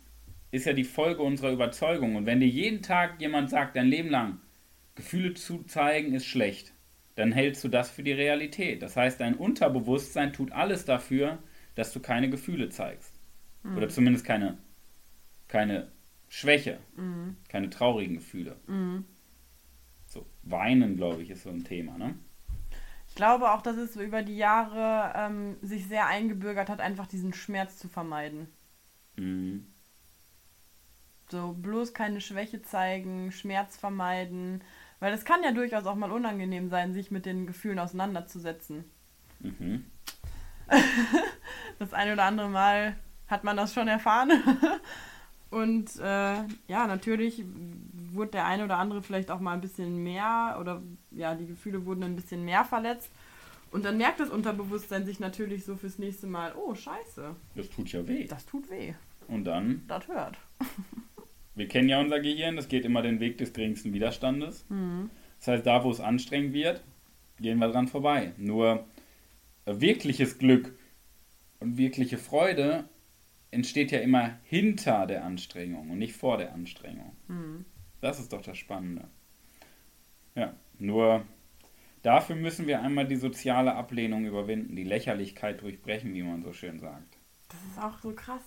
ist 0.51 0.65
ja 0.65 0.73
die 0.73 0.83
Folge 0.83 1.21
unserer 1.21 1.51
Überzeugung. 1.51 2.15
Und 2.15 2.25
wenn 2.25 2.39
dir 2.39 2.47
jeden 2.47 2.81
Tag 2.81 3.19
jemand 3.19 3.49
sagt, 3.49 3.75
dein 3.75 3.87
Leben 3.87 4.09
lang, 4.09 4.39
Gefühle 4.95 5.33
zu 5.33 5.63
zeigen 5.63 6.13
ist 6.13 6.25
schlecht, 6.25 6.73
dann 7.15 7.31
hältst 7.31 7.63
du 7.63 7.67
das 7.67 7.89
für 7.89 8.03
die 8.03 8.11
Realität. 8.11 8.81
Das 8.81 8.95
heißt, 8.95 9.19
dein 9.19 9.35
Unterbewusstsein 9.35 10.33
tut 10.33 10.51
alles 10.51 10.85
dafür, 10.85 11.39
dass 11.75 11.93
du 11.93 11.99
keine 11.99 12.29
Gefühle 12.29 12.69
zeigst. 12.69 13.19
Mhm. 13.63 13.77
Oder 13.77 13.89
zumindest 13.89 14.25
keine 14.25 14.57
keine 15.53 15.91
Schwäche, 16.29 16.79
mhm. 16.95 17.37
keine 17.47 17.69
traurigen 17.69 18.15
Gefühle. 18.15 18.57
Mhm. 18.65 19.05
So, 20.07 20.25
weinen, 20.41 20.97
glaube 20.97 21.21
ich, 21.21 21.29
ist 21.29 21.43
so 21.43 21.51
ein 21.51 21.63
Thema, 21.63 21.95
ne? 21.99 22.15
Ich 23.07 23.13
glaube 23.13 23.51
auch, 23.51 23.61
dass 23.61 23.77
es 23.77 23.95
über 23.95 24.23
die 24.23 24.35
Jahre 24.35 25.13
ähm, 25.15 25.57
sich 25.61 25.87
sehr 25.87 26.07
eingebürgert 26.07 26.69
hat, 26.69 26.81
einfach 26.81 27.05
diesen 27.05 27.33
Schmerz 27.33 27.77
zu 27.77 27.87
vermeiden. 27.87 28.47
Mhm. 29.15 29.67
So, 31.29 31.53
bloß 31.53 31.93
keine 31.93 32.19
Schwäche 32.19 32.63
zeigen, 32.63 33.31
Schmerz 33.31 33.77
vermeiden. 33.77 34.63
Weil 34.99 35.13
es 35.13 35.23
kann 35.23 35.43
ja 35.43 35.51
durchaus 35.51 35.85
auch 35.85 35.95
mal 35.95 36.11
unangenehm 36.11 36.69
sein, 36.69 36.93
sich 36.93 37.11
mit 37.11 37.27
den 37.27 37.45
Gefühlen 37.45 37.77
auseinanderzusetzen. 37.77 38.85
Mhm. 39.39 39.85
Das 41.79 41.91
eine 41.91 42.13
oder 42.13 42.23
andere 42.23 42.49
Mal 42.49 42.95
hat 43.27 43.43
man 43.43 43.57
das 43.57 43.73
schon 43.73 43.87
erfahren. 43.87 44.31
Und 45.53 45.99
äh, 45.99 46.43
ja, 46.67 46.87
natürlich 46.87 47.43
wurde 48.11 48.31
der 48.31 48.45
eine 48.45 48.63
oder 48.63 48.79
andere 48.79 49.03
vielleicht 49.03 49.29
auch 49.29 49.39
mal 49.39 49.53
ein 49.53 49.61
bisschen 49.61 50.01
mehr 50.01 50.57
oder 50.59 50.81
ja, 51.11 51.35
die 51.35 51.45
Gefühle 51.45 51.85
wurden 51.85 52.03
ein 52.03 52.15
bisschen 52.15 52.43
mehr 52.43 52.65
verletzt. 52.65 53.11
Und 53.69 53.85
dann 53.85 53.97
merkt 53.97 54.19
das 54.19 54.29
Unterbewusstsein 54.29 55.05
sich 55.05 55.19
natürlich 55.19 55.63
so 55.63 55.75
fürs 55.75 55.99
nächste 55.99 56.25
Mal, 56.25 56.53
oh 56.55 56.73
scheiße. 56.73 57.35
Das 57.55 57.69
tut 57.69 57.91
ja 57.91 58.07
weh. 58.07 58.25
Das 58.25 58.47
tut 58.47 58.69
weh. 58.71 58.93
Und 59.27 59.45
dann? 59.45 59.83
Das 59.87 60.07
hört. 60.07 60.37
Wir 61.55 61.67
kennen 61.67 61.87
ja 61.87 62.01
unser 62.01 62.19
Gehirn, 62.19 62.55
das 62.55 62.67
geht 62.67 62.83
immer 62.83 63.03
den 63.03 63.19
Weg 63.19 63.37
des 63.37 63.53
geringsten 63.53 63.93
Widerstandes. 63.93 64.65
Mhm. 64.69 65.11
Das 65.37 65.49
heißt, 65.49 65.65
da 65.67 65.83
wo 65.83 65.91
es 65.91 65.99
anstrengend 65.99 66.53
wird, 66.53 66.83
gehen 67.39 67.59
wir 67.59 67.67
dran 67.67 67.87
vorbei. 67.87 68.31
Nur 68.37 68.85
wirkliches 69.65 70.39
Glück 70.39 70.73
und 71.59 71.77
wirkliche 71.77 72.17
Freude 72.17 72.85
entsteht 73.53 73.91
ja 73.91 73.99
immer 73.99 74.37
hinter 74.43 75.05
der 75.07 75.23
Anstrengung 75.23 75.89
und 75.89 75.97
nicht 75.97 76.15
vor 76.15 76.37
der 76.37 76.53
Anstrengung. 76.53 77.15
Mhm. 77.27 77.65
Das 78.01 78.19
ist 78.19 78.33
doch 78.33 78.41
das 78.41 78.57
Spannende. 78.57 79.07
Ja, 80.35 80.53
nur 80.79 81.25
dafür 82.01 82.35
müssen 82.35 82.67
wir 82.67 82.81
einmal 82.81 83.07
die 83.07 83.15
soziale 83.15 83.75
Ablehnung 83.75 84.25
überwinden, 84.25 84.75
die 84.75 84.83
Lächerlichkeit 84.83 85.61
durchbrechen, 85.61 86.13
wie 86.13 86.23
man 86.23 86.43
so 86.43 86.53
schön 86.53 86.79
sagt. 86.79 87.17
Das 87.49 87.59
ist 87.71 87.81
auch 87.81 87.99
so 87.99 88.13
krass, 88.13 88.41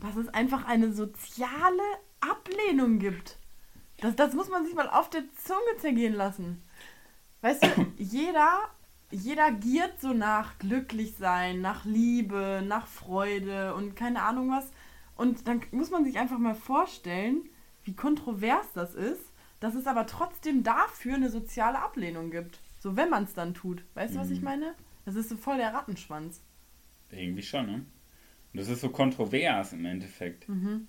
dass 0.00 0.16
es 0.16 0.28
einfach 0.28 0.66
eine 0.66 0.92
soziale 0.92 1.82
Ablehnung 2.20 2.98
gibt. 2.98 3.38
Das, 3.98 4.14
das 4.16 4.34
muss 4.34 4.48
man 4.48 4.64
sich 4.64 4.74
mal 4.74 4.88
auf 4.88 5.10
der 5.10 5.22
Zunge 5.36 5.78
zergehen 5.78 6.14
lassen. 6.14 6.62
Weißt 7.40 7.64
du, 7.64 7.92
jeder 7.96 8.70
jeder 9.10 9.52
giert 9.52 10.00
so 10.00 10.12
nach 10.12 10.58
glücklich 10.58 11.14
sein, 11.16 11.60
nach 11.60 11.84
Liebe, 11.84 12.62
nach 12.66 12.86
Freude 12.86 13.74
und 13.74 13.96
keine 13.96 14.22
Ahnung 14.22 14.50
was. 14.50 14.70
Und 15.16 15.46
dann 15.46 15.62
muss 15.70 15.90
man 15.90 16.04
sich 16.04 16.18
einfach 16.18 16.38
mal 16.38 16.54
vorstellen, 16.54 17.48
wie 17.84 17.94
kontrovers 17.94 18.72
das 18.72 18.94
ist, 18.94 19.32
dass 19.60 19.74
es 19.74 19.86
aber 19.86 20.06
trotzdem 20.06 20.62
dafür 20.62 21.14
eine 21.14 21.30
soziale 21.30 21.78
Ablehnung 21.78 22.30
gibt. 22.30 22.60
So, 22.80 22.96
wenn 22.96 23.10
man 23.10 23.24
es 23.24 23.34
dann 23.34 23.54
tut. 23.54 23.84
Weißt 23.94 24.14
du, 24.14 24.18
was 24.18 24.30
ich 24.30 24.40
mhm. 24.40 24.44
meine? 24.44 24.74
Das 25.04 25.14
ist 25.14 25.28
so 25.28 25.36
voll 25.36 25.56
der 25.56 25.72
Rattenschwanz. 25.72 26.42
Irgendwie 27.10 27.42
schon, 27.42 27.66
ne? 27.66 27.74
Und 27.74 28.60
das 28.60 28.68
ist 28.68 28.80
so 28.80 28.88
kontrovers 28.88 29.72
im 29.72 29.84
Endeffekt. 29.84 30.48
Mhm. 30.48 30.88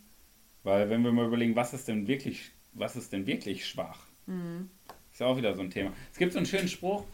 Weil 0.63 0.89
wenn 0.89 1.03
wir 1.03 1.11
mal 1.11 1.27
überlegen, 1.27 1.55
was 1.55 1.73
ist 1.73 1.87
denn 1.87 2.07
wirklich, 2.07 2.51
was 2.73 2.95
ist 2.95 3.13
denn 3.13 3.27
wirklich 3.27 3.65
schwach? 3.67 4.07
Mhm. 4.25 4.69
Ist 5.11 5.21
ja 5.21 5.27
auch 5.27 5.37
wieder 5.37 5.53
so 5.55 5.61
ein 5.61 5.69
Thema. 5.69 5.93
Es 6.11 6.17
gibt 6.17 6.33
so 6.33 6.39
einen 6.39 6.45
schönen 6.45 6.67
Spruch, 6.67 7.05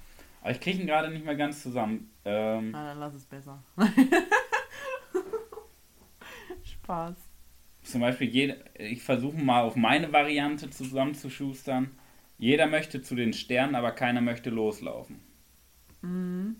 aber 0.42 0.52
ich 0.52 0.60
kriege 0.60 0.80
ihn 0.80 0.88
gerade 0.88 1.10
nicht 1.10 1.26
mehr 1.26 1.36
ganz 1.36 1.62
zusammen. 1.62 2.12
Ähm, 2.26 2.72
Na, 2.72 2.88
dann 2.88 3.00
lass 3.00 3.14
es 3.14 3.26
besser. 3.26 3.64
Spaß. 6.64 7.16
Zum 7.84 8.02
Beispiel, 8.02 8.28
jede, 8.28 8.64
ich 8.78 9.02
versuche 9.02 9.38
mal 9.38 9.62
auf 9.62 9.76
meine 9.76 10.12
Variante 10.12 10.70
zusammenzuschustern. 10.70 11.92
Jeder 12.38 12.68
möchte 12.68 13.02
zu 13.02 13.16
den 13.16 13.34
Sternen, 13.34 13.76
aber 13.76 13.92
keiner 13.92 14.22
möchte 14.22 14.50
loslaufen. 14.50 15.20
Mhm. 16.02 16.56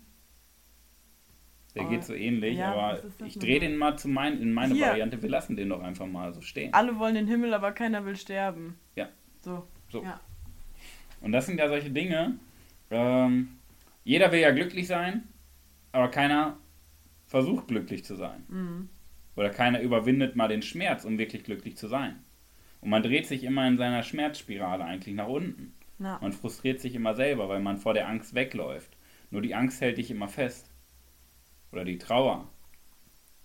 Der 1.74 1.86
oh, 1.86 1.88
geht 1.88 2.04
so 2.04 2.12
ähnlich, 2.12 2.58
ja, 2.58 2.72
aber 2.72 3.02
ich 3.24 3.38
drehe 3.38 3.58
den 3.58 3.76
mal 3.78 3.96
zu 3.96 4.08
mein, 4.08 4.40
in 4.40 4.52
meine 4.52 4.74
Hier. 4.74 4.88
Variante. 4.88 5.22
Wir 5.22 5.30
lassen 5.30 5.56
den 5.56 5.70
doch 5.70 5.80
einfach 5.80 6.06
mal 6.06 6.34
so 6.34 6.42
stehen. 6.42 6.74
Alle 6.74 6.98
wollen 6.98 7.14
den 7.14 7.26
Himmel, 7.26 7.54
aber 7.54 7.72
keiner 7.72 8.04
will 8.04 8.16
sterben. 8.16 8.78
Ja. 8.94 9.08
So. 9.40 9.66
so. 9.88 10.02
Ja. 10.02 10.20
Und 11.22 11.32
das 11.32 11.46
sind 11.46 11.58
ja 11.58 11.68
solche 11.68 11.90
Dinge, 11.90 12.38
ähm, 12.90 13.56
jeder 14.04 14.32
will 14.32 14.40
ja 14.40 14.50
glücklich 14.50 14.86
sein, 14.86 15.28
aber 15.92 16.10
keiner 16.10 16.58
versucht 17.26 17.68
glücklich 17.68 18.04
zu 18.04 18.16
sein. 18.16 18.44
Mhm. 18.48 18.88
Oder 19.36 19.50
keiner 19.50 19.80
überwindet 19.80 20.36
mal 20.36 20.48
den 20.48 20.62
Schmerz, 20.62 21.04
um 21.04 21.18
wirklich 21.18 21.44
glücklich 21.44 21.76
zu 21.76 21.88
sein. 21.88 22.22
Und 22.80 22.90
man 22.90 23.02
dreht 23.02 23.26
sich 23.26 23.44
immer 23.44 23.66
in 23.66 23.78
seiner 23.78 24.02
Schmerzspirale 24.02 24.84
eigentlich 24.84 25.14
nach 25.14 25.28
unten. 25.28 25.74
Ja. 25.98 26.18
Man 26.20 26.32
frustriert 26.32 26.80
sich 26.80 26.94
immer 26.94 27.14
selber, 27.14 27.48
weil 27.48 27.60
man 27.60 27.78
vor 27.78 27.94
der 27.94 28.08
Angst 28.08 28.34
wegläuft. 28.34 28.96
Nur 29.30 29.40
die 29.40 29.54
Angst 29.54 29.80
hält 29.80 29.98
dich 29.98 30.10
immer 30.10 30.28
fest. 30.28 30.70
Oder 31.70 31.84
die 31.84 31.98
Trauer. 31.98 32.50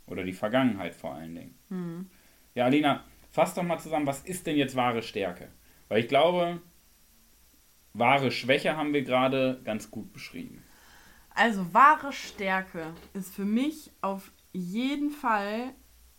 Oder 0.08 0.24
die 0.24 0.34
Vergangenheit 0.34 0.96
vor 0.96 1.14
allen 1.14 1.36
Dingen. 1.36 1.56
Mhm. 1.70 2.10
Ja, 2.56 2.66
Alina, 2.66 3.06
fass 3.30 3.54
doch 3.54 3.64
mal 3.64 3.78
zusammen, 3.78 4.08
was 4.08 4.24
ist 4.24 4.48
denn 4.48 4.58
jetzt 4.58 4.76
wahre 4.76 5.04
Stärke? 5.04 5.50
Weil 5.88 6.00
ich 6.00 6.08
glaube, 6.08 6.60
wahre 7.94 8.32
Schwäche 8.32 8.78
haben 8.78 8.94
wir 8.94 9.04
gerade 9.04 9.62
ganz 9.64 9.92
gut 9.92 10.14
beschrieben. 10.14 10.64
Also 11.30 11.74
wahre 11.74 12.14
Stärke 12.14 12.94
ist 13.14 13.34
für 13.34 13.46
mich 13.46 13.92
auf 14.02 14.32
jeden 14.54 15.12
Fall 15.12 15.74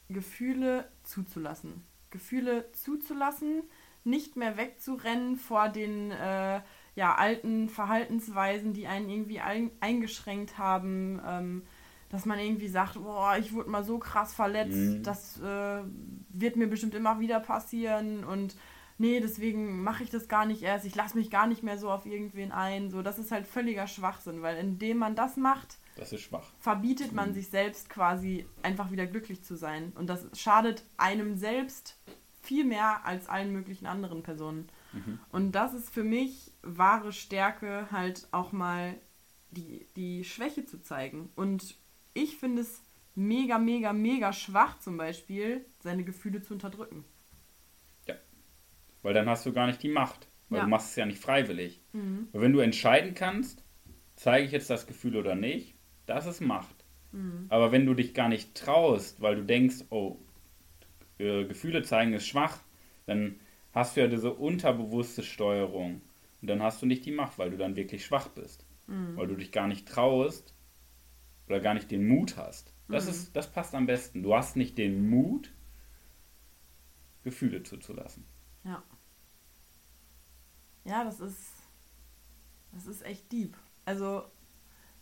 Gefühle 0.08 0.88
zuzulassen. 1.02 1.84
Gefühle 2.10 2.70
zuzulassen, 2.72 3.62
nicht 4.04 4.36
mehr 4.36 4.56
wegzurennen 4.56 5.36
vor 5.36 5.68
den 5.68 6.10
äh, 6.12 6.60
ja, 6.94 7.14
alten 7.14 7.68
Verhaltensweisen, 7.68 8.72
die 8.72 8.86
einen 8.86 9.10
irgendwie 9.10 9.40
ein, 9.40 9.70
eingeschränkt 9.80 10.56
haben. 10.56 11.20
Ähm, 11.26 11.62
dass 12.10 12.24
man 12.24 12.38
irgendwie 12.38 12.68
sagt, 12.68 12.94
boah, 12.94 13.36
ich 13.38 13.52
wurde 13.52 13.70
mal 13.70 13.84
so 13.84 13.98
krass 13.98 14.34
verletzt, 14.34 14.76
mhm. 14.76 15.02
das 15.02 15.38
äh, 15.40 15.82
wird 16.30 16.56
mir 16.56 16.66
bestimmt 16.66 16.94
immer 16.94 17.20
wieder 17.20 17.40
passieren 17.40 18.24
und 18.24 18.56
nee, 18.98 19.20
deswegen 19.20 19.82
mache 19.82 20.04
ich 20.04 20.10
das 20.10 20.28
gar 20.28 20.44
nicht 20.44 20.62
erst, 20.62 20.84
ich 20.84 20.94
lasse 20.94 21.16
mich 21.16 21.30
gar 21.30 21.46
nicht 21.46 21.62
mehr 21.62 21.78
so 21.78 21.90
auf 21.90 22.04
irgendwen 22.04 22.52
ein. 22.52 22.90
So, 22.90 23.02
das 23.02 23.18
ist 23.18 23.30
halt 23.30 23.46
völliger 23.46 23.86
Schwachsinn, 23.86 24.42
weil 24.42 24.56
indem 24.56 24.98
man 24.98 25.14
das 25.14 25.36
macht, 25.36 25.78
das 25.96 26.12
ist 26.12 26.22
schwach. 26.22 26.50
verbietet 26.58 27.12
man 27.12 27.30
mhm. 27.30 27.34
sich 27.34 27.48
selbst 27.48 27.88
quasi 27.88 28.46
einfach 28.62 28.90
wieder 28.90 29.06
glücklich 29.06 29.42
zu 29.42 29.56
sein. 29.56 29.92
Und 29.94 30.08
das 30.08 30.26
schadet 30.38 30.84
einem 30.96 31.36
selbst 31.36 31.96
viel 32.42 32.64
mehr 32.64 33.04
als 33.04 33.28
allen 33.28 33.52
möglichen 33.52 33.86
anderen 33.86 34.22
Personen. 34.22 34.68
Mhm. 34.92 35.18
Und 35.30 35.52
das 35.52 35.74
ist 35.74 35.90
für 35.90 36.04
mich 36.04 36.52
wahre 36.62 37.12
Stärke, 37.12 37.88
halt 37.90 38.28
auch 38.32 38.52
mal 38.52 38.94
die, 39.50 39.86
die 39.96 40.24
Schwäche 40.24 40.64
zu 40.64 40.82
zeigen. 40.82 41.30
Und 41.36 41.76
ich 42.14 42.36
finde 42.36 42.62
es 42.62 42.82
mega, 43.14 43.58
mega, 43.58 43.92
mega 43.92 44.32
schwach 44.32 44.78
zum 44.78 44.96
Beispiel, 44.96 45.64
seine 45.80 46.04
Gefühle 46.04 46.42
zu 46.42 46.54
unterdrücken. 46.54 47.04
Weil 49.08 49.14
dann 49.14 49.30
hast 49.30 49.46
du 49.46 49.54
gar 49.54 49.66
nicht 49.66 49.82
die 49.82 49.88
Macht. 49.88 50.28
Weil 50.50 50.58
ja. 50.58 50.64
du 50.64 50.70
machst 50.70 50.90
es 50.90 50.96
ja 50.96 51.06
nicht 51.06 51.18
freiwillig. 51.18 51.80
Mhm. 51.94 52.28
Weil 52.30 52.42
wenn 52.42 52.52
du 52.52 52.58
entscheiden 52.58 53.14
kannst, 53.14 53.64
zeige 54.16 54.44
ich 54.44 54.52
jetzt 54.52 54.68
das 54.68 54.86
Gefühl 54.86 55.16
oder 55.16 55.34
nicht, 55.34 55.76
das 56.04 56.26
ist 56.26 56.42
Macht. 56.42 56.84
Mhm. 57.12 57.46
Aber 57.48 57.72
wenn 57.72 57.86
du 57.86 57.94
dich 57.94 58.12
gar 58.12 58.28
nicht 58.28 58.54
traust, 58.54 59.22
weil 59.22 59.36
du 59.36 59.44
denkst, 59.46 59.86
oh, 59.88 60.18
äh, 61.16 61.46
Gefühle 61.46 61.82
zeigen 61.84 62.12
ist 62.12 62.26
schwach, 62.26 62.58
dann 63.06 63.40
hast 63.72 63.96
du 63.96 64.02
ja 64.02 64.08
diese 64.08 64.30
unterbewusste 64.30 65.22
Steuerung. 65.22 66.02
Und 66.42 66.48
dann 66.50 66.62
hast 66.62 66.82
du 66.82 66.86
nicht 66.86 67.06
die 67.06 67.12
Macht, 67.12 67.38
weil 67.38 67.48
du 67.48 67.56
dann 67.56 67.76
wirklich 67.76 68.04
schwach 68.04 68.28
bist. 68.28 68.66
Mhm. 68.88 69.16
Weil 69.16 69.28
du 69.28 69.36
dich 69.36 69.52
gar 69.52 69.68
nicht 69.68 69.88
traust 69.88 70.54
oder 71.46 71.60
gar 71.60 71.72
nicht 71.72 71.90
den 71.90 72.06
Mut 72.06 72.36
hast. 72.36 72.74
Das, 72.88 73.06
mhm. 73.06 73.10
ist, 73.12 73.34
das 73.34 73.50
passt 73.50 73.74
am 73.74 73.86
besten. 73.86 74.22
Du 74.22 74.36
hast 74.36 74.54
nicht 74.54 74.76
den 74.76 75.08
Mut, 75.08 75.50
Gefühle 77.24 77.62
zuzulassen. 77.62 78.26
Ja. 78.64 78.82
Ja, 80.88 81.04
das 81.04 81.20
ist. 81.20 81.52
Das 82.72 82.86
ist 82.86 83.04
echt 83.04 83.30
deep. 83.30 83.56
Also, 83.84 84.22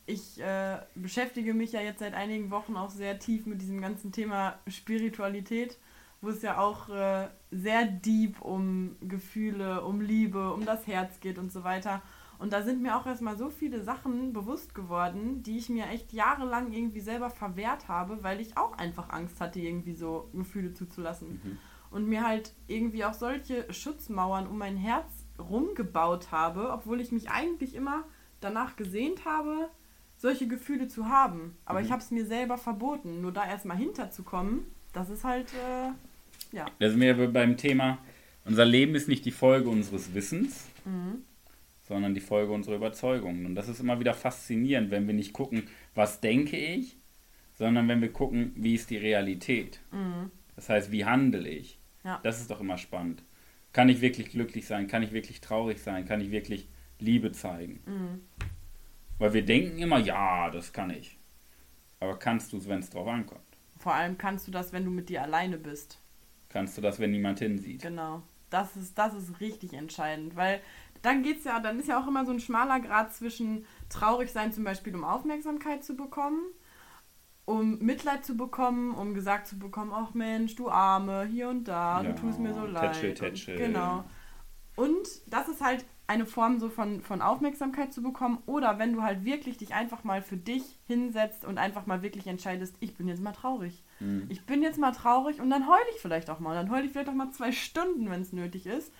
ich 0.06 0.40
äh, 0.40 0.78
beschäftige 0.94 1.54
mich 1.54 1.72
ja 1.72 1.80
jetzt 1.80 1.98
seit 2.00 2.14
einigen 2.14 2.50
Wochen 2.50 2.76
auch 2.76 2.90
sehr 2.90 3.18
tief 3.18 3.46
mit 3.46 3.60
diesem 3.60 3.80
ganzen 3.80 4.12
Thema 4.12 4.58
Spiritualität, 4.68 5.78
wo 6.20 6.28
es 6.28 6.42
ja 6.42 6.58
auch 6.58 6.88
äh, 6.88 7.28
sehr 7.50 7.86
deep 7.86 8.40
um 8.40 8.96
Gefühle, 9.00 9.84
um 9.84 10.00
Liebe, 10.00 10.52
um 10.52 10.64
das 10.64 10.86
Herz 10.86 11.20
geht 11.20 11.38
und 11.38 11.52
so 11.52 11.64
weiter. 11.64 12.02
Und 12.38 12.52
da 12.52 12.62
sind 12.62 12.82
mir 12.82 12.96
auch 12.96 13.06
erstmal 13.06 13.36
so 13.36 13.48
viele 13.48 13.82
Sachen 13.82 14.32
bewusst 14.32 14.74
geworden, 14.74 15.42
die 15.42 15.58
ich 15.58 15.68
mir 15.68 15.86
echt 15.86 16.12
jahrelang 16.12 16.72
irgendwie 16.72 17.00
selber 17.00 17.30
verwehrt 17.30 17.88
habe, 17.88 18.22
weil 18.22 18.40
ich 18.40 18.56
auch 18.56 18.76
einfach 18.78 19.10
Angst 19.10 19.40
hatte, 19.40 19.60
irgendwie 19.60 19.94
so 19.94 20.30
Gefühle 20.32 20.72
zuzulassen. 20.72 21.40
Mhm 21.42 21.58
und 21.90 22.06
mir 22.06 22.26
halt 22.26 22.52
irgendwie 22.66 23.04
auch 23.04 23.14
solche 23.14 23.72
Schutzmauern 23.72 24.46
um 24.46 24.58
mein 24.58 24.76
Herz 24.76 25.15
rumgebaut 25.38 26.30
habe, 26.32 26.70
obwohl 26.70 27.00
ich 27.00 27.12
mich 27.12 27.30
eigentlich 27.30 27.74
immer 27.74 28.04
danach 28.40 28.76
gesehnt 28.76 29.24
habe, 29.24 29.68
solche 30.16 30.48
Gefühle 30.48 30.88
zu 30.88 31.08
haben. 31.08 31.56
Aber 31.64 31.80
mhm. 31.80 31.86
ich 31.86 31.92
habe 31.92 32.02
es 32.02 32.10
mir 32.10 32.26
selber 32.26 32.58
verboten. 32.58 33.20
Nur 33.20 33.32
da 33.32 33.46
erstmal 33.46 33.76
hinterzukommen, 33.76 34.66
das 34.92 35.10
ist 35.10 35.24
halt, 35.24 35.52
äh, 35.52 36.56
ja. 36.56 36.66
Da 36.78 36.90
sind 36.90 37.00
wir 37.00 37.32
beim 37.32 37.56
Thema, 37.56 37.98
unser 38.44 38.64
Leben 38.64 38.94
ist 38.94 39.08
nicht 39.08 39.24
die 39.24 39.32
Folge 39.32 39.68
unseres 39.68 40.14
Wissens, 40.14 40.66
mhm. 40.84 41.24
sondern 41.82 42.14
die 42.14 42.20
Folge 42.20 42.52
unserer 42.52 42.76
Überzeugungen. 42.76 43.44
Und 43.44 43.54
das 43.54 43.68
ist 43.68 43.80
immer 43.80 44.00
wieder 44.00 44.14
faszinierend, 44.14 44.90
wenn 44.90 45.06
wir 45.06 45.14
nicht 45.14 45.32
gucken, 45.32 45.64
was 45.94 46.20
denke 46.20 46.56
ich, 46.56 46.96
sondern 47.54 47.88
wenn 47.88 48.00
wir 48.00 48.12
gucken, 48.12 48.52
wie 48.54 48.74
ist 48.74 48.90
die 48.90 48.98
Realität. 48.98 49.80
Mhm. 49.90 50.30
Das 50.54 50.68
heißt, 50.68 50.92
wie 50.92 51.04
handle 51.04 51.48
ich? 51.48 51.78
Ja. 52.04 52.20
Das 52.22 52.40
ist 52.40 52.50
doch 52.50 52.60
immer 52.60 52.78
spannend. 52.78 53.22
Kann 53.76 53.90
ich 53.90 54.00
wirklich 54.00 54.30
glücklich 54.30 54.66
sein? 54.66 54.87
Kann 54.87 55.02
ich 55.02 55.12
wirklich 55.12 55.42
traurig 55.42 55.83
sein? 55.83 56.06
Kann 56.06 56.23
ich 56.23 56.30
wirklich 56.30 56.66
Liebe 56.99 57.30
zeigen? 57.33 57.83
Mhm. 57.85 58.23
Weil 59.18 59.35
wir 59.35 59.45
denken 59.45 59.76
immer, 59.76 59.99
ja, 59.99 60.49
das 60.49 60.73
kann 60.73 60.88
ich. 60.88 61.18
Aber 62.00 62.18
kannst 62.18 62.54
du 62.54 62.56
es, 62.56 62.66
wenn 62.71 62.78
es 62.78 62.88
drauf 62.88 63.06
ankommt? 63.06 63.42
Vor 63.76 63.92
allem 63.92 64.16
kannst 64.16 64.47
du 64.47 64.50
das, 64.50 64.73
wenn 64.73 64.87
du 64.87 64.90
mit 64.90 65.11
dir 65.11 65.21
alleine 65.21 65.59
bist. 65.59 65.99
Kannst 66.49 66.78
du 66.78 66.80
das, 66.80 66.99
wenn 67.00 67.11
niemand 67.11 67.40
hinsieht? 67.40 67.83
Genau. 67.83 68.23
Das 68.49 68.78
ist, 68.78 68.97
das 68.97 69.12
ist 69.12 69.40
richtig 69.40 69.75
entscheidend, 69.75 70.37
weil 70.37 70.62
dann 71.02 71.23
geht's 71.23 71.45
ja, 71.45 71.61
dann 71.61 71.78
ist 71.78 71.88
ja 71.88 72.02
auch 72.02 72.09
immer 72.09 72.25
so 72.25 72.33
ein 72.33 72.40
schmaler 72.40 72.80
Grad 72.80 73.14
zwischen 73.14 73.66
traurig 73.90 74.33
sein, 74.33 74.54
zum 74.54 74.64
Beispiel, 74.64 74.95
um 74.95 75.04
Aufmerksamkeit 75.04 75.85
zu 75.85 75.97
bekommen, 75.97 76.40
um 77.46 77.78
Mitleid 77.78 78.24
zu 78.24 78.36
bekommen, 78.36 78.92
um 78.92 79.14
gesagt 79.14 79.46
zu 79.46 79.58
bekommen, 79.58 79.92
ach 79.94 80.12
Mensch, 80.14 80.56
du 80.56 80.68
Arme, 80.68 81.24
hier 81.24 81.48
und 81.48 81.66
da, 81.66 82.02
Ja, 82.02 82.12
du 82.12 82.20
tust 82.20 82.38
mir 82.38 82.52
so 82.52 82.66
leid. 82.66 82.92
tätschel, 82.92 83.14
tätschel. 83.14 83.56
Und, 83.56 83.62
genau. 83.62 84.04
Und 84.74 85.08
das 85.28 85.48
ist 85.48 85.64
halt 85.64 85.86
eine 86.08 86.26
Form 86.26 86.58
so 86.58 86.68
von, 86.68 87.00
von 87.02 87.22
Aufmerksamkeit 87.22 87.92
zu 87.92 88.02
bekommen. 88.02 88.38
Oder 88.46 88.78
wenn 88.78 88.92
du 88.92 89.02
halt 89.02 89.24
wirklich 89.24 89.56
dich 89.58 89.74
einfach 89.74 90.04
mal 90.04 90.22
für 90.22 90.36
dich 90.36 90.78
hinsetzt 90.86 91.44
und 91.44 91.58
einfach 91.58 91.86
mal 91.86 92.02
wirklich 92.02 92.26
entscheidest, 92.26 92.76
ich 92.80 92.96
bin 92.96 93.08
jetzt 93.08 93.22
mal 93.22 93.32
traurig. 93.32 93.82
Mhm. 94.00 94.26
Ich 94.28 94.44
bin 94.44 94.62
jetzt 94.62 94.78
mal 94.78 94.92
traurig 94.92 95.40
und 95.40 95.48
dann 95.50 95.66
heule 95.68 95.86
ich 95.94 96.00
vielleicht 96.00 96.30
auch 96.30 96.40
mal. 96.40 96.54
Dann 96.54 96.70
heule 96.70 96.84
ich 96.84 96.92
vielleicht 96.92 97.08
auch 97.08 97.14
mal 97.14 97.30
zwei 97.30 97.52
Stunden, 97.52 98.10
wenn 98.10 98.22
es 98.22 98.32
nötig 98.32 98.66
ist. 98.66 98.92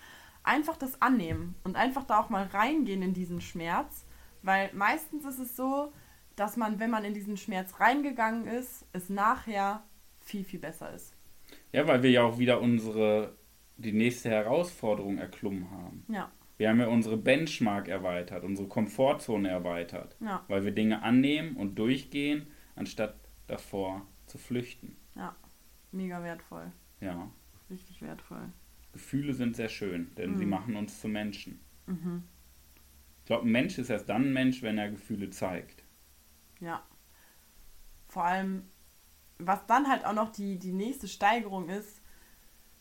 Einfach 0.43 0.77
das 0.77 1.03
annehmen 1.03 1.57
und 1.65 1.77
einfach 1.77 2.05
da 2.05 2.21
auch 2.21 2.31
mal 2.31 2.45
reingehen 2.47 3.03
in 3.03 3.13
diesen 3.13 3.41
Schmerz. 3.41 4.05
Weil 4.43 4.71
meistens 4.73 5.25
ist 5.25 5.39
es 5.41 5.57
so, 5.57 5.93
dass 6.37 6.57
man, 6.57 6.79
wenn 6.79 6.91
man 6.91 7.05
in 7.05 7.15
diesen 7.15 7.37
Schmerz 7.37 7.81
reingegangen 7.81 8.47
ist, 8.47 8.87
es 8.93 9.09
nachher 9.09 9.83
viel, 10.21 10.45
viel 10.45 10.61
besser 10.61 10.93
ist. 10.95 11.15
Ja, 11.73 11.87
weil 11.87 12.03
wir 12.03 12.11
ja 12.11 12.23
auch 12.23 12.39
wieder 12.39 12.61
unsere, 12.61 13.37
die 13.77 13.93
nächste 13.93 14.31
Herausforderung 14.31 15.19
erklommen 15.19 15.71
haben. 15.71 16.05
Ja, 16.09 16.31
Wir 16.59 16.69
haben 16.71 16.81
ja 16.81 16.89
unsere 16.89 17.17
Benchmark 17.17 17.89
erweitert, 17.89 18.43
unsere 18.45 18.69
Komfortzone 18.69 19.49
erweitert, 19.49 20.17
ja, 20.21 20.45
weil 20.49 20.65
wir 20.65 20.73
Dinge 20.73 21.03
annehmen 21.03 21.57
und 21.57 21.79
durchgehen, 21.79 22.47
anstatt 22.75 23.15
davor 23.47 24.07
zu 24.27 24.39
flüchten. 24.39 24.97
ja. 25.15 25.35
Mega 25.93 26.23
wertvoll. 26.23 26.73
Ja, 27.01 27.31
Richtig 27.71 28.03
wertvoll. 28.03 28.53
Gefühle 28.93 29.33
sind 29.33 29.57
sehr 29.57 29.69
schön, 29.71 30.11
denn 30.17 30.37
sie 30.37 30.45
Mhm. 30.45 30.51
machen 30.51 30.77
uns 30.77 31.01
zu 31.01 31.09
Menschen. 31.09 31.61
Mhm. 31.87 32.25
Ich 33.21 33.25
glaube, 33.27 33.47
ein 33.47 33.53
Mensch 33.53 33.79
ist 33.79 33.89
erst 33.89 34.09
dann 34.09 34.27
ein 34.27 34.33
Mensch, 34.33 34.63
wenn 34.63 34.77
er 34.79 34.91
Gefühle 34.91 35.31
zeigt. 35.31 35.85
Ja. 36.61 36.83
Vor 38.09 38.25
allem, 38.25 38.69
was 39.39 39.67
dann 39.67 39.89
halt 39.89 40.05
auch 40.07 40.13
noch 40.15 40.31
die, 40.31 40.59
die 40.59 40.73
nächste 40.73 41.09
Steigerung 41.09 41.69
ist, 41.69 42.01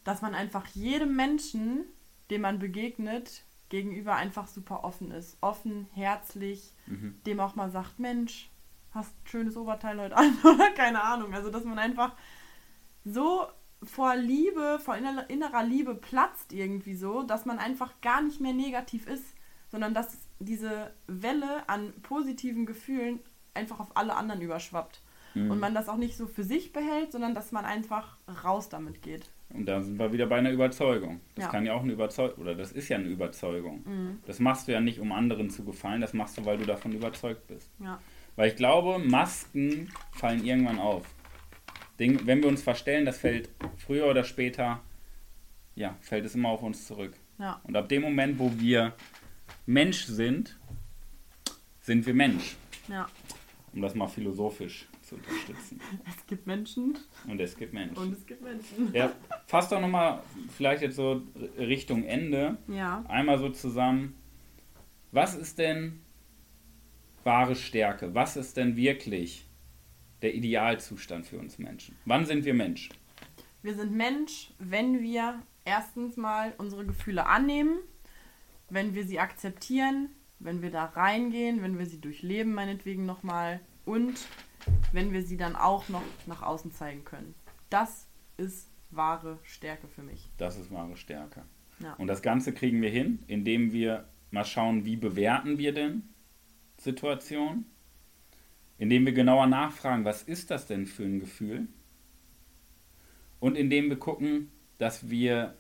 dass 0.04 0.22
man 0.22 0.36
einfach 0.36 0.68
jedem 0.68 1.16
Menschen, 1.16 1.86
dem 2.30 2.42
man 2.42 2.60
begegnet, 2.60 3.44
gegenüber 3.70 4.16
einfach 4.16 4.48
super 4.48 4.84
offen 4.84 5.12
ist. 5.12 5.38
Offen, 5.42 5.88
herzlich, 5.94 6.74
Mhm. 6.88 7.20
dem 7.26 7.40
auch 7.40 7.56
mal 7.56 7.72
sagt, 7.72 8.00
Mensch, 8.00 8.50
hast 8.92 9.12
ein 9.16 9.28
schönes 9.28 9.58
Oberteil 9.58 10.00
heute 10.00 10.16
an 10.18 10.38
oder 10.44 10.72
keine 10.72 11.04
Ahnung. 11.04 11.34
Also, 11.34 11.50
dass 11.50 11.64
man 11.66 11.80
einfach 11.80 12.16
so 13.04 13.46
vor 13.84 14.16
Liebe, 14.16 14.80
vor 14.80 14.96
inner- 14.96 15.30
innerer 15.30 15.64
Liebe 15.64 15.96
platzt 15.96 16.54
irgendwie 16.54 16.96
so, 16.96 17.24
dass 17.24 17.46
man 17.46 17.60
einfach 17.60 18.00
gar 18.02 18.22
nicht 18.22 18.40
mehr 18.40 18.54
negativ 18.54 19.08
ist, 19.08 19.26
sondern 19.70 19.94
dass 19.94 20.18
diese 20.40 20.94
Welle 21.08 21.68
an 21.68 21.94
positiven 22.02 22.66
Gefühlen 22.66 23.20
einfach 23.56 23.80
auf 23.80 23.96
alle 23.96 24.16
anderen 24.16 24.42
überschwappt. 24.42 25.02
Mhm. 25.34 25.52
Und 25.52 25.60
man 25.60 25.74
das 25.74 25.90
auch 25.90 25.98
nicht 25.98 26.16
so 26.16 26.28
für 26.28 26.44
sich 26.44 26.72
behält, 26.74 27.12
sondern 27.12 27.36
dass 27.36 27.52
man 27.52 27.66
einfach 27.66 28.18
raus 28.44 28.70
damit 28.70 29.02
geht. 29.02 29.30
Und 29.50 29.66
da 29.66 29.82
sind 29.82 30.00
wir 30.00 30.12
wieder 30.12 30.26
bei 30.28 30.38
einer 30.38 30.52
Überzeugung. 30.52 31.22
Das 31.36 31.46
Ja. 31.46 31.52
kann 31.52 31.66
ja 31.66 31.74
auch 31.74 31.84
eine 31.84 31.94
Überzeugung, 31.94 32.42
oder 32.42 32.56
das 32.56 32.72
ist 32.72 32.90
ja 32.90 32.98
eine 32.98 33.08
Überzeugung. 33.08 33.84
Mhm. 33.86 34.20
Das 34.26 34.40
machst 34.40 34.68
du 34.68 34.72
ja 34.72 34.82
nicht, 34.82 35.00
um 35.00 35.12
anderen 35.12 35.50
zu 35.50 35.64
gefallen, 35.64 36.02
das 36.02 36.14
machst 36.14 36.38
du, 36.38 36.46
weil 36.46 36.58
du 36.58 36.66
davon 36.66 36.94
überzeugt 36.94 37.48
bist. 37.48 37.70
Ja. 37.80 38.00
Weil 38.36 38.50
ich 38.50 38.56
glaube, 38.56 39.00
Masken 39.00 39.92
fallen 40.12 40.44
irgendwann 40.44 40.80
auf. 40.80 41.06
Ding, 42.00 42.26
wenn 42.26 42.42
wir 42.42 42.50
uns 42.50 42.62
verstellen, 42.62 43.06
das 43.06 43.18
fällt 43.18 43.50
früher 43.78 44.08
oder 44.08 44.24
später, 44.24 44.82
ja, 45.76 45.96
fällt 46.02 46.26
es 46.26 46.36
immer 46.36 46.50
auf 46.50 46.62
uns 46.62 46.86
zurück. 46.86 47.14
Ja. 47.38 47.62
Und 47.64 47.76
ab 47.76 47.88
dem 47.88 48.02
Moment, 48.02 48.40
wo 48.40 48.52
wir 48.58 48.94
Mensch 49.66 50.06
sind, 50.06 50.58
sind 51.82 52.06
wir 52.06 52.14
Mensch. 52.14 52.56
Ja. 52.88 53.08
Um 53.76 53.82
das 53.82 53.94
mal 53.94 54.08
philosophisch 54.08 54.88
zu 55.02 55.16
unterstützen. 55.16 55.82
Es 56.08 56.26
gibt 56.28 56.48
Menschen 56.48 56.98
Und 57.28 57.42
es 57.42 57.58
gibt 57.58 57.74
Menschen. 57.74 57.98
und 57.98 58.14
es 58.14 58.26
gibt 58.26 58.42
Menschen. 58.42 58.94
Ja, 58.94 59.12
fass 59.48 59.68
doch 59.68 59.82
nochmal 59.82 60.22
vielleicht 60.56 60.82
jetzt 60.82 60.96
so 60.96 61.22
Richtung 61.58 62.04
Ende 62.04 62.58
Ja. 62.70 63.04
einmal 63.10 63.38
so 63.38 63.50
zusammen. 63.50 64.16
Was 65.12 65.36
ist 65.36 65.60
denn 65.60 66.02
wahre 67.26 67.56
Stärke? 67.56 68.16
Was 68.16 68.38
ist 68.38 68.56
denn 68.56 68.78
wirklich 68.78 69.46
der 70.22 70.34
Idealzustand 70.36 71.26
für 71.26 71.38
uns 71.38 71.60
Menschen? 71.60 71.98
Wann 72.06 72.26
sind 72.26 72.46
wir 72.46 72.54
Mensch? 72.54 72.90
Wir 73.62 73.76
sind 73.76 73.92
Mensch, 73.92 74.52
wenn 74.58 75.02
wir 75.02 75.42
erstens 75.66 76.16
mal 76.16 76.54
unsere 76.58 76.86
Gefühle 76.86 77.26
annehmen, 77.26 77.80
wenn 78.70 78.96
wir 78.96 79.04
sie 79.06 79.20
akzeptieren, 79.20 80.10
wenn 80.40 80.62
wir 80.62 80.72
da 80.72 80.86
reingehen, 80.86 81.62
wenn 81.62 81.78
wir 81.78 81.86
sie 81.86 82.00
durchleben, 82.00 82.54
meinetwegen 82.54 83.06
nochmal, 83.06 83.60
und 83.86 84.28
wenn 84.92 85.14
wir 85.14 85.24
sie 85.24 85.38
dann 85.38 85.56
auch 85.56 85.90
noch 85.90 86.04
nach 86.26 86.42
außen 86.42 86.72
zeigen 86.72 87.06
können. 87.06 87.36
Das 87.70 88.08
ist 88.38 88.70
wahre 88.92 89.40
Stärke 89.44 89.88
für 89.88 90.02
mich. 90.02 90.30
Das 90.38 90.58
ist 90.58 90.72
wahre 90.72 90.98
Stärke. 90.98 91.44
Ja. 91.80 91.94
Und 91.94 92.08
das 92.08 92.22
Ganze 92.22 92.54
kriegen 92.54 92.82
wir 92.82 92.90
hin, 92.90 93.20
indem 93.28 93.72
wir 93.74 94.08
mal 94.32 94.46
schauen, 94.46 94.86
wie 94.86 94.96
bewerten 94.96 95.58
wir 95.58 95.74
denn 95.74 96.04
Situationen, 96.78 97.66
indem 98.78 99.06
wir 99.06 99.14
genauer 99.14 99.48
nachfragen, 99.48 100.06
was 100.06 100.24
ist 100.24 100.52
das 100.52 100.68
denn 100.68 100.86
für 100.86 101.04
ein 101.04 101.20
Gefühl? 101.20 101.68
Und 103.40 103.56
indem 103.56 103.90
wir 103.90 104.00
gucken, 104.00 104.52
dass 104.78 105.10
wir 105.10 105.56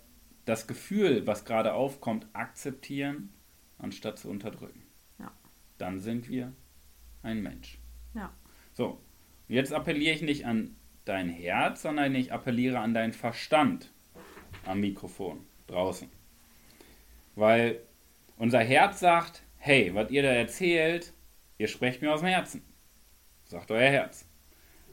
das 0.45 0.67
Gefühl, 0.67 1.25
was 1.27 1.45
gerade 1.45 1.73
aufkommt, 1.73 2.27
akzeptieren, 2.33 3.29
anstatt 3.77 4.19
zu 4.19 4.29
unterdrücken. 4.29 4.83
Ja. 5.19 5.31
Dann 5.77 5.99
sind 5.99 6.29
wir 6.29 6.53
ein 7.23 7.41
Mensch. 7.41 7.79
Ja. 8.13 8.31
So, 8.73 8.99
jetzt 9.47 9.73
appelliere 9.73 10.15
ich 10.15 10.21
nicht 10.21 10.45
an 10.45 10.75
dein 11.05 11.29
Herz, 11.29 11.81
sondern 11.81 12.15
ich 12.15 12.33
appelliere 12.33 12.79
an 12.79 12.93
deinen 12.93 13.13
Verstand 13.13 13.91
am 14.65 14.79
Mikrofon 14.79 15.45
draußen. 15.67 16.09
Weil 17.35 17.81
unser 18.37 18.59
Herz 18.59 18.99
sagt, 18.99 19.43
hey, 19.57 19.93
was 19.93 20.11
ihr 20.11 20.23
da 20.23 20.29
erzählt, 20.29 21.13
ihr 21.57 21.67
sprecht 21.67 22.01
mir 22.01 22.13
aus 22.13 22.21
dem 22.21 22.29
Herzen. 22.29 22.63
Sagt 23.45 23.71
euer 23.71 23.89
Herz. 23.89 24.27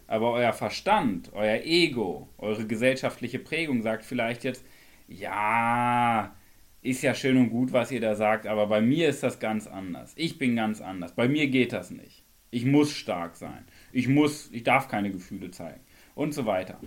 Aber 0.07 0.33
euer 0.33 0.53
Verstand, 0.53 1.33
euer 1.33 1.63
Ego, 1.65 2.29
eure 2.37 2.67
gesellschaftliche 2.67 3.39
Prägung 3.39 3.83
sagt 3.83 4.05
vielleicht 4.05 4.45
jetzt, 4.45 4.65
ja, 5.09 6.35
ist 6.83 7.03
ja 7.03 7.15
schön 7.15 7.37
und 7.37 7.51
gut, 7.51 7.73
was 7.73 7.93
ihr 7.93 8.01
da 8.01 8.17
sagt, 8.17 8.47
aber 8.47 8.67
bei 8.67 8.81
mir 8.81 9.09
ist 9.09 9.23
das 9.23 9.39
ganz 9.39 9.67
anders. 9.67 10.13
Ich 10.17 10.39
bin 10.39 10.57
ganz 10.57 10.81
anders. 10.81 11.15
Bei 11.15 11.29
mir 11.29 11.47
geht 11.47 11.73
das 11.73 11.91
nicht. 11.91 12.25
Ich 12.51 12.67
muss 12.67 12.93
stark 12.93 13.37
sein. 13.37 13.65
Ich 13.93 14.09
muss, 14.09 14.51
ich 14.53 14.65
darf 14.65 14.89
keine 14.89 15.11
Gefühle 15.11 15.51
zeigen. 15.51 15.81
Und 16.15 16.35
so 16.35 16.45
weiter. 16.45 16.81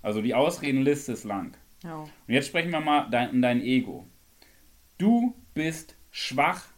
Also 0.00 0.22
die 0.22 0.34
Ausredenliste 0.34 1.12
ist 1.12 1.24
lang. 1.24 1.56
Ja. 1.82 1.96
Und 1.96 2.10
jetzt 2.26 2.46
sprechen 2.46 2.70
wir 2.70 2.80
mal 2.80 3.10
dein, 3.10 3.30
um 3.30 3.42
dein 3.42 3.60
Ego. 3.60 4.06
Du 4.96 5.34
bist 5.52 5.96
schwach, 6.10 6.68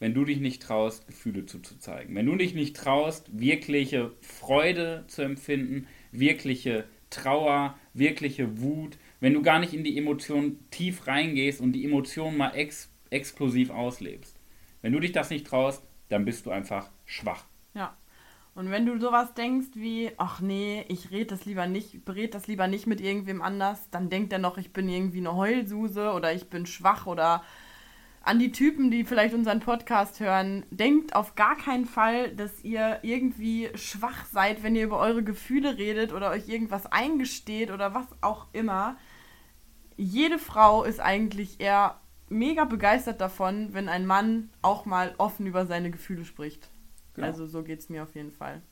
wenn 0.00 0.14
du 0.14 0.24
dich 0.24 0.40
nicht 0.40 0.62
traust, 0.62 1.06
Gefühle 1.06 1.46
zuzuzeigen. 1.46 2.14
Wenn 2.14 2.26
du 2.26 2.36
dich 2.36 2.54
nicht 2.54 2.76
traust, 2.76 3.28
wirkliche 3.38 4.12
Freude 4.20 5.04
zu 5.06 5.22
empfinden, 5.22 5.86
wirkliche 6.12 6.84
Trauer, 7.10 7.78
wirkliche 7.94 8.60
Wut, 8.60 8.98
wenn 9.20 9.34
du 9.34 9.42
gar 9.42 9.58
nicht 9.58 9.74
in 9.74 9.84
die 9.84 9.98
Emotionen 9.98 10.68
tief 10.70 11.06
reingehst 11.06 11.60
und 11.60 11.72
die 11.72 11.84
Emotionen 11.84 12.36
mal 12.36 12.54
ex 12.54 12.90
explosiv 13.10 13.70
auslebst. 13.70 14.38
Wenn 14.82 14.92
du 14.92 15.00
dich 15.00 15.12
das 15.12 15.30
nicht 15.30 15.46
traust, 15.46 15.82
dann 16.08 16.24
bist 16.24 16.44
du 16.44 16.50
einfach 16.50 16.90
schwach. 17.06 17.44
Ja. 17.74 17.96
Und 18.54 18.70
wenn 18.70 18.86
du 18.86 18.98
sowas 18.98 19.34
denkst 19.34 19.68
wie, 19.74 20.10
ach 20.16 20.40
nee, 20.40 20.84
ich 20.88 21.10
red 21.10 21.30
das 21.30 21.44
lieber 21.44 21.66
nicht, 21.66 22.04
berät 22.04 22.34
das 22.34 22.48
lieber 22.48 22.66
nicht 22.66 22.86
mit 22.86 23.00
irgendwem 23.00 23.40
anders, 23.40 23.88
dann 23.90 24.10
denkt 24.10 24.32
er 24.32 24.40
noch, 24.40 24.58
ich 24.58 24.72
bin 24.72 24.88
irgendwie 24.88 25.18
eine 25.18 25.36
Heulsuse 25.36 26.12
oder 26.12 26.34
ich 26.34 26.50
bin 26.50 26.66
schwach 26.66 27.06
oder 27.06 27.44
an 28.20 28.38
die 28.38 28.52
Typen, 28.52 28.90
die 28.90 29.04
vielleicht 29.04 29.32
unseren 29.32 29.60
Podcast 29.60 30.20
hören, 30.20 30.66
denkt 30.70 31.14
auf 31.14 31.34
gar 31.34 31.56
keinen 31.56 31.86
Fall, 31.86 32.34
dass 32.34 32.64
ihr 32.64 32.98
irgendwie 33.02 33.70
schwach 33.74 34.26
seid, 34.26 34.62
wenn 34.62 34.76
ihr 34.76 34.84
über 34.84 34.98
eure 34.98 35.22
Gefühle 35.22 35.78
redet 35.78 36.12
oder 36.12 36.30
euch 36.30 36.48
irgendwas 36.48 36.86
eingesteht 36.86 37.70
oder 37.70 37.94
was 37.94 38.06
auch 38.20 38.48
immer. 38.52 38.98
Jede 39.98 40.38
Frau 40.38 40.84
ist 40.84 41.00
eigentlich 41.00 41.60
eher 41.60 42.00
mega 42.28 42.64
begeistert 42.64 43.20
davon, 43.20 43.74
wenn 43.74 43.88
ein 43.88 44.06
Mann 44.06 44.50
auch 44.62 44.86
mal 44.86 45.14
offen 45.18 45.44
über 45.46 45.66
seine 45.66 45.90
Gefühle 45.90 46.24
spricht. 46.24 46.70
Genau. 47.14 47.26
Also 47.26 47.46
so 47.46 47.64
geht 47.64 47.80
es 47.80 47.88
mir 47.88 48.04
auf 48.04 48.14
jeden 48.14 48.30
Fall. 48.30 48.62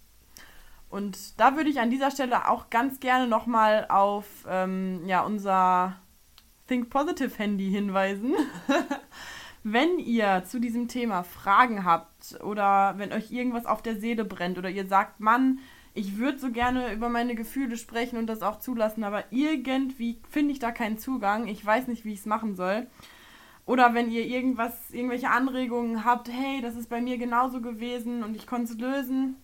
Und 0.89 1.41
da 1.41 1.57
würde 1.57 1.69
ich 1.69 1.81
an 1.81 1.91
dieser 1.91 2.13
Stelle 2.13 2.49
auch 2.49 2.71
ganz 2.71 3.01
gerne 3.01 3.27
nochmal 3.27 3.87
auf 3.89 4.27
ähm, 4.49 5.03
ja, 5.07 5.23
unser 5.23 5.97
Think 6.69 6.91
Positive 6.91 7.37
Handy 7.37 7.71
hinweisen. 7.71 8.35
Wenn 9.65 9.99
ihr 9.99 10.45
zu 10.47 10.61
diesem 10.61 10.87
Thema 10.87 11.25
Fragen 11.25 11.85
habt 11.85 12.41
oder 12.45 12.95
wenn 12.99 13.13
euch 13.13 13.33
irgendwas 13.33 13.67
auf 13.67 13.83
der 13.83 13.97
Seele 13.97 14.25
brennt 14.25 14.59
oder 14.59 14.71
ihr 14.71 14.87
sagt, 14.87 15.19
Mann, 15.19 15.59
ich 15.97 16.19
würde 16.19 16.39
so 16.39 16.53
gerne 16.53 16.93
über 16.93 17.09
meine 17.09 17.35
Gefühle 17.35 17.77
sprechen 17.77 18.19
und 18.19 18.27
das 18.27 18.43
auch 18.43 18.61
zulassen, 18.61 19.03
aber 19.03 19.25
irgendwie 19.31 20.21
finde 20.29 20.53
ich 20.53 20.59
da 20.59 20.71
keinen 20.71 20.99
Zugang, 20.99 21.49
ich 21.49 21.65
weiß 21.65 21.87
nicht, 21.89 22.05
wie 22.05 22.13
ich 22.13 22.19
es 22.21 22.27
machen 22.27 22.55
soll. 22.55 22.87
Oder 23.65 23.95
wenn 23.95 24.11
ihr 24.11 24.27
irgendwas, 24.27 24.91
irgendwelche 24.91 25.31
Anregungen 25.31 26.05
habt, 26.05 26.29
hey, 26.29 26.61
das 26.61 26.77
ist 26.77 26.91
bei 26.91 27.01
mir 27.01 27.19
genauso 27.19 27.61
gewesen 27.61 28.23
und 28.23 28.37
ich 28.37 28.47
konnte 28.47 28.75
es 28.75 28.79
lösen, 28.79 29.37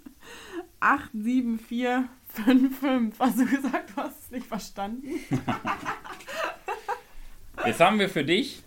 87455. 0.80 3.20
Hast 3.20 3.38
du 3.38 3.46
gesagt, 3.46 3.90
du 3.90 3.96
hast 3.96 4.24
es 4.24 4.30
nicht 4.30 4.46
verstanden? 4.46 5.08
Jetzt 7.66 7.80
haben 7.80 7.98
wir 7.98 8.08
für 8.08 8.24
dich 8.24 8.62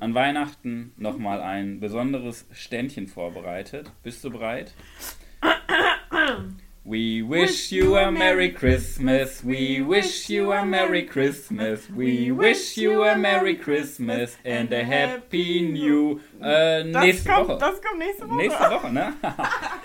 an 0.00 0.14
Weihnachten 0.14 0.92
nochmal 0.96 1.40
ein 1.40 1.78
besonderes 1.80 2.46
Ständchen 2.52 3.06
vorbereitet. 3.08 3.92
Bist 4.02 4.24
du 4.24 4.30
bereit? 4.30 4.74
We 6.90 7.22
wish 7.22 7.70
you 7.70 7.96
a 7.96 8.10
Merry 8.10 8.50
Christmas. 8.50 9.44
We 9.44 9.80
wish 9.80 10.28
you 10.28 10.50
a 10.50 10.64
Merry 10.66 11.04
Christmas. 11.06 11.88
We 11.88 12.32
wish 12.32 12.76
you 12.76 13.04
a 13.04 13.16
Merry 13.16 13.54
Christmas 13.54 14.36
and 14.44 14.72
a 14.72 14.82
Happy 14.82 15.60
New 15.70 16.18
äh, 16.40 16.90
Das, 16.90 17.04
nächste 17.04 17.28
kommt, 17.30 17.48
Woche. 17.48 17.58
das 17.60 17.80
kommt 17.80 17.98
nächste 18.00 18.28
Woche. 18.28 18.36
Nächste 18.38 18.70
Woche, 18.72 18.92
ne? 18.92 19.12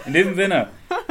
In 0.07 0.13
diesem 0.13 0.33
Sinne, 0.33 0.69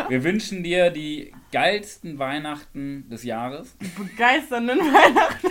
wir 0.09 0.25
wünschen 0.25 0.65
dir 0.65 0.91
die 0.91 1.33
geilsten 1.53 2.19
Weihnachten 2.19 3.09
des 3.09 3.23
Jahres. 3.23 3.77
Begeisternden 3.97 4.81
Weihnachten. 4.81 5.47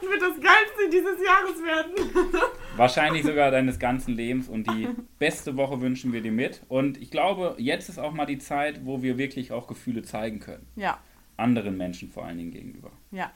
Weihnachten 0.00 0.08
wird 0.08 0.22
das 0.22 0.40
geilste 0.40 0.90
dieses 0.90 1.24
Jahres 1.24 1.62
werden. 1.62 2.32
Wahrscheinlich 2.76 3.24
sogar 3.24 3.50
deines 3.50 3.78
ganzen 3.78 4.14
Lebens 4.14 4.48
und 4.48 4.68
die 4.70 4.88
beste 5.18 5.56
Woche 5.56 5.80
wünschen 5.80 6.12
wir 6.12 6.22
dir 6.22 6.32
mit. 6.32 6.62
Und 6.68 7.00
ich 7.00 7.10
glaube, 7.10 7.54
jetzt 7.58 7.88
ist 7.88 7.98
auch 7.98 8.12
mal 8.12 8.26
die 8.26 8.38
Zeit, 8.38 8.84
wo 8.84 9.02
wir 9.02 9.18
wirklich 9.18 9.52
auch 9.52 9.66
Gefühle 9.66 10.02
zeigen 10.02 10.40
können. 10.40 10.66
Ja, 10.76 10.98
Anderen 11.36 11.76
Menschen 11.78 12.10
vor 12.10 12.26
allen 12.26 12.36
Dingen 12.38 12.50
gegenüber. 12.50 12.90
ja. 13.10 13.30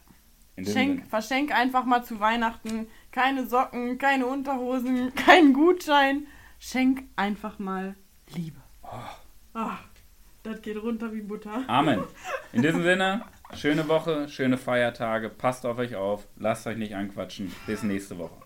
Schenk, 0.63 1.05
verschenk 1.09 1.53
einfach 1.53 1.85
mal 1.85 2.05
zu 2.05 2.21
Weihnachten 2.21 2.87
keine 3.11 3.45
Socken, 3.45 3.99
keine 3.99 4.27
Unterhosen, 4.27 5.13
keinen 5.17 5.53
Gutschein. 5.53 6.29
Schenk 6.61 7.03
einfach 7.17 7.59
mal 7.59 7.97
Liebe. 8.33 8.61
Ah, 9.53 9.79
das 10.45 10.63
geht 10.63 10.81
runter 10.81 11.13
wie 11.13 11.23
Butter. 11.23 11.65
Amen. 11.67 12.05
In 12.53 12.63
diesem 12.63 12.83
Sinne, 12.85 13.25
schöne 13.55 13.89
Woche, 13.89 14.29
schöne 14.29 14.57
Feiertage. 14.57 15.29
Passt 15.29 15.67
auf 15.67 15.79
euch 15.79 15.97
auf. 15.97 16.27
Lasst 16.37 16.67
euch 16.67 16.77
nicht 16.77 16.95
anquatschen. 16.95 17.53
Bis 17.67 17.83
nächste 17.83 18.19
Woche. 18.19 18.44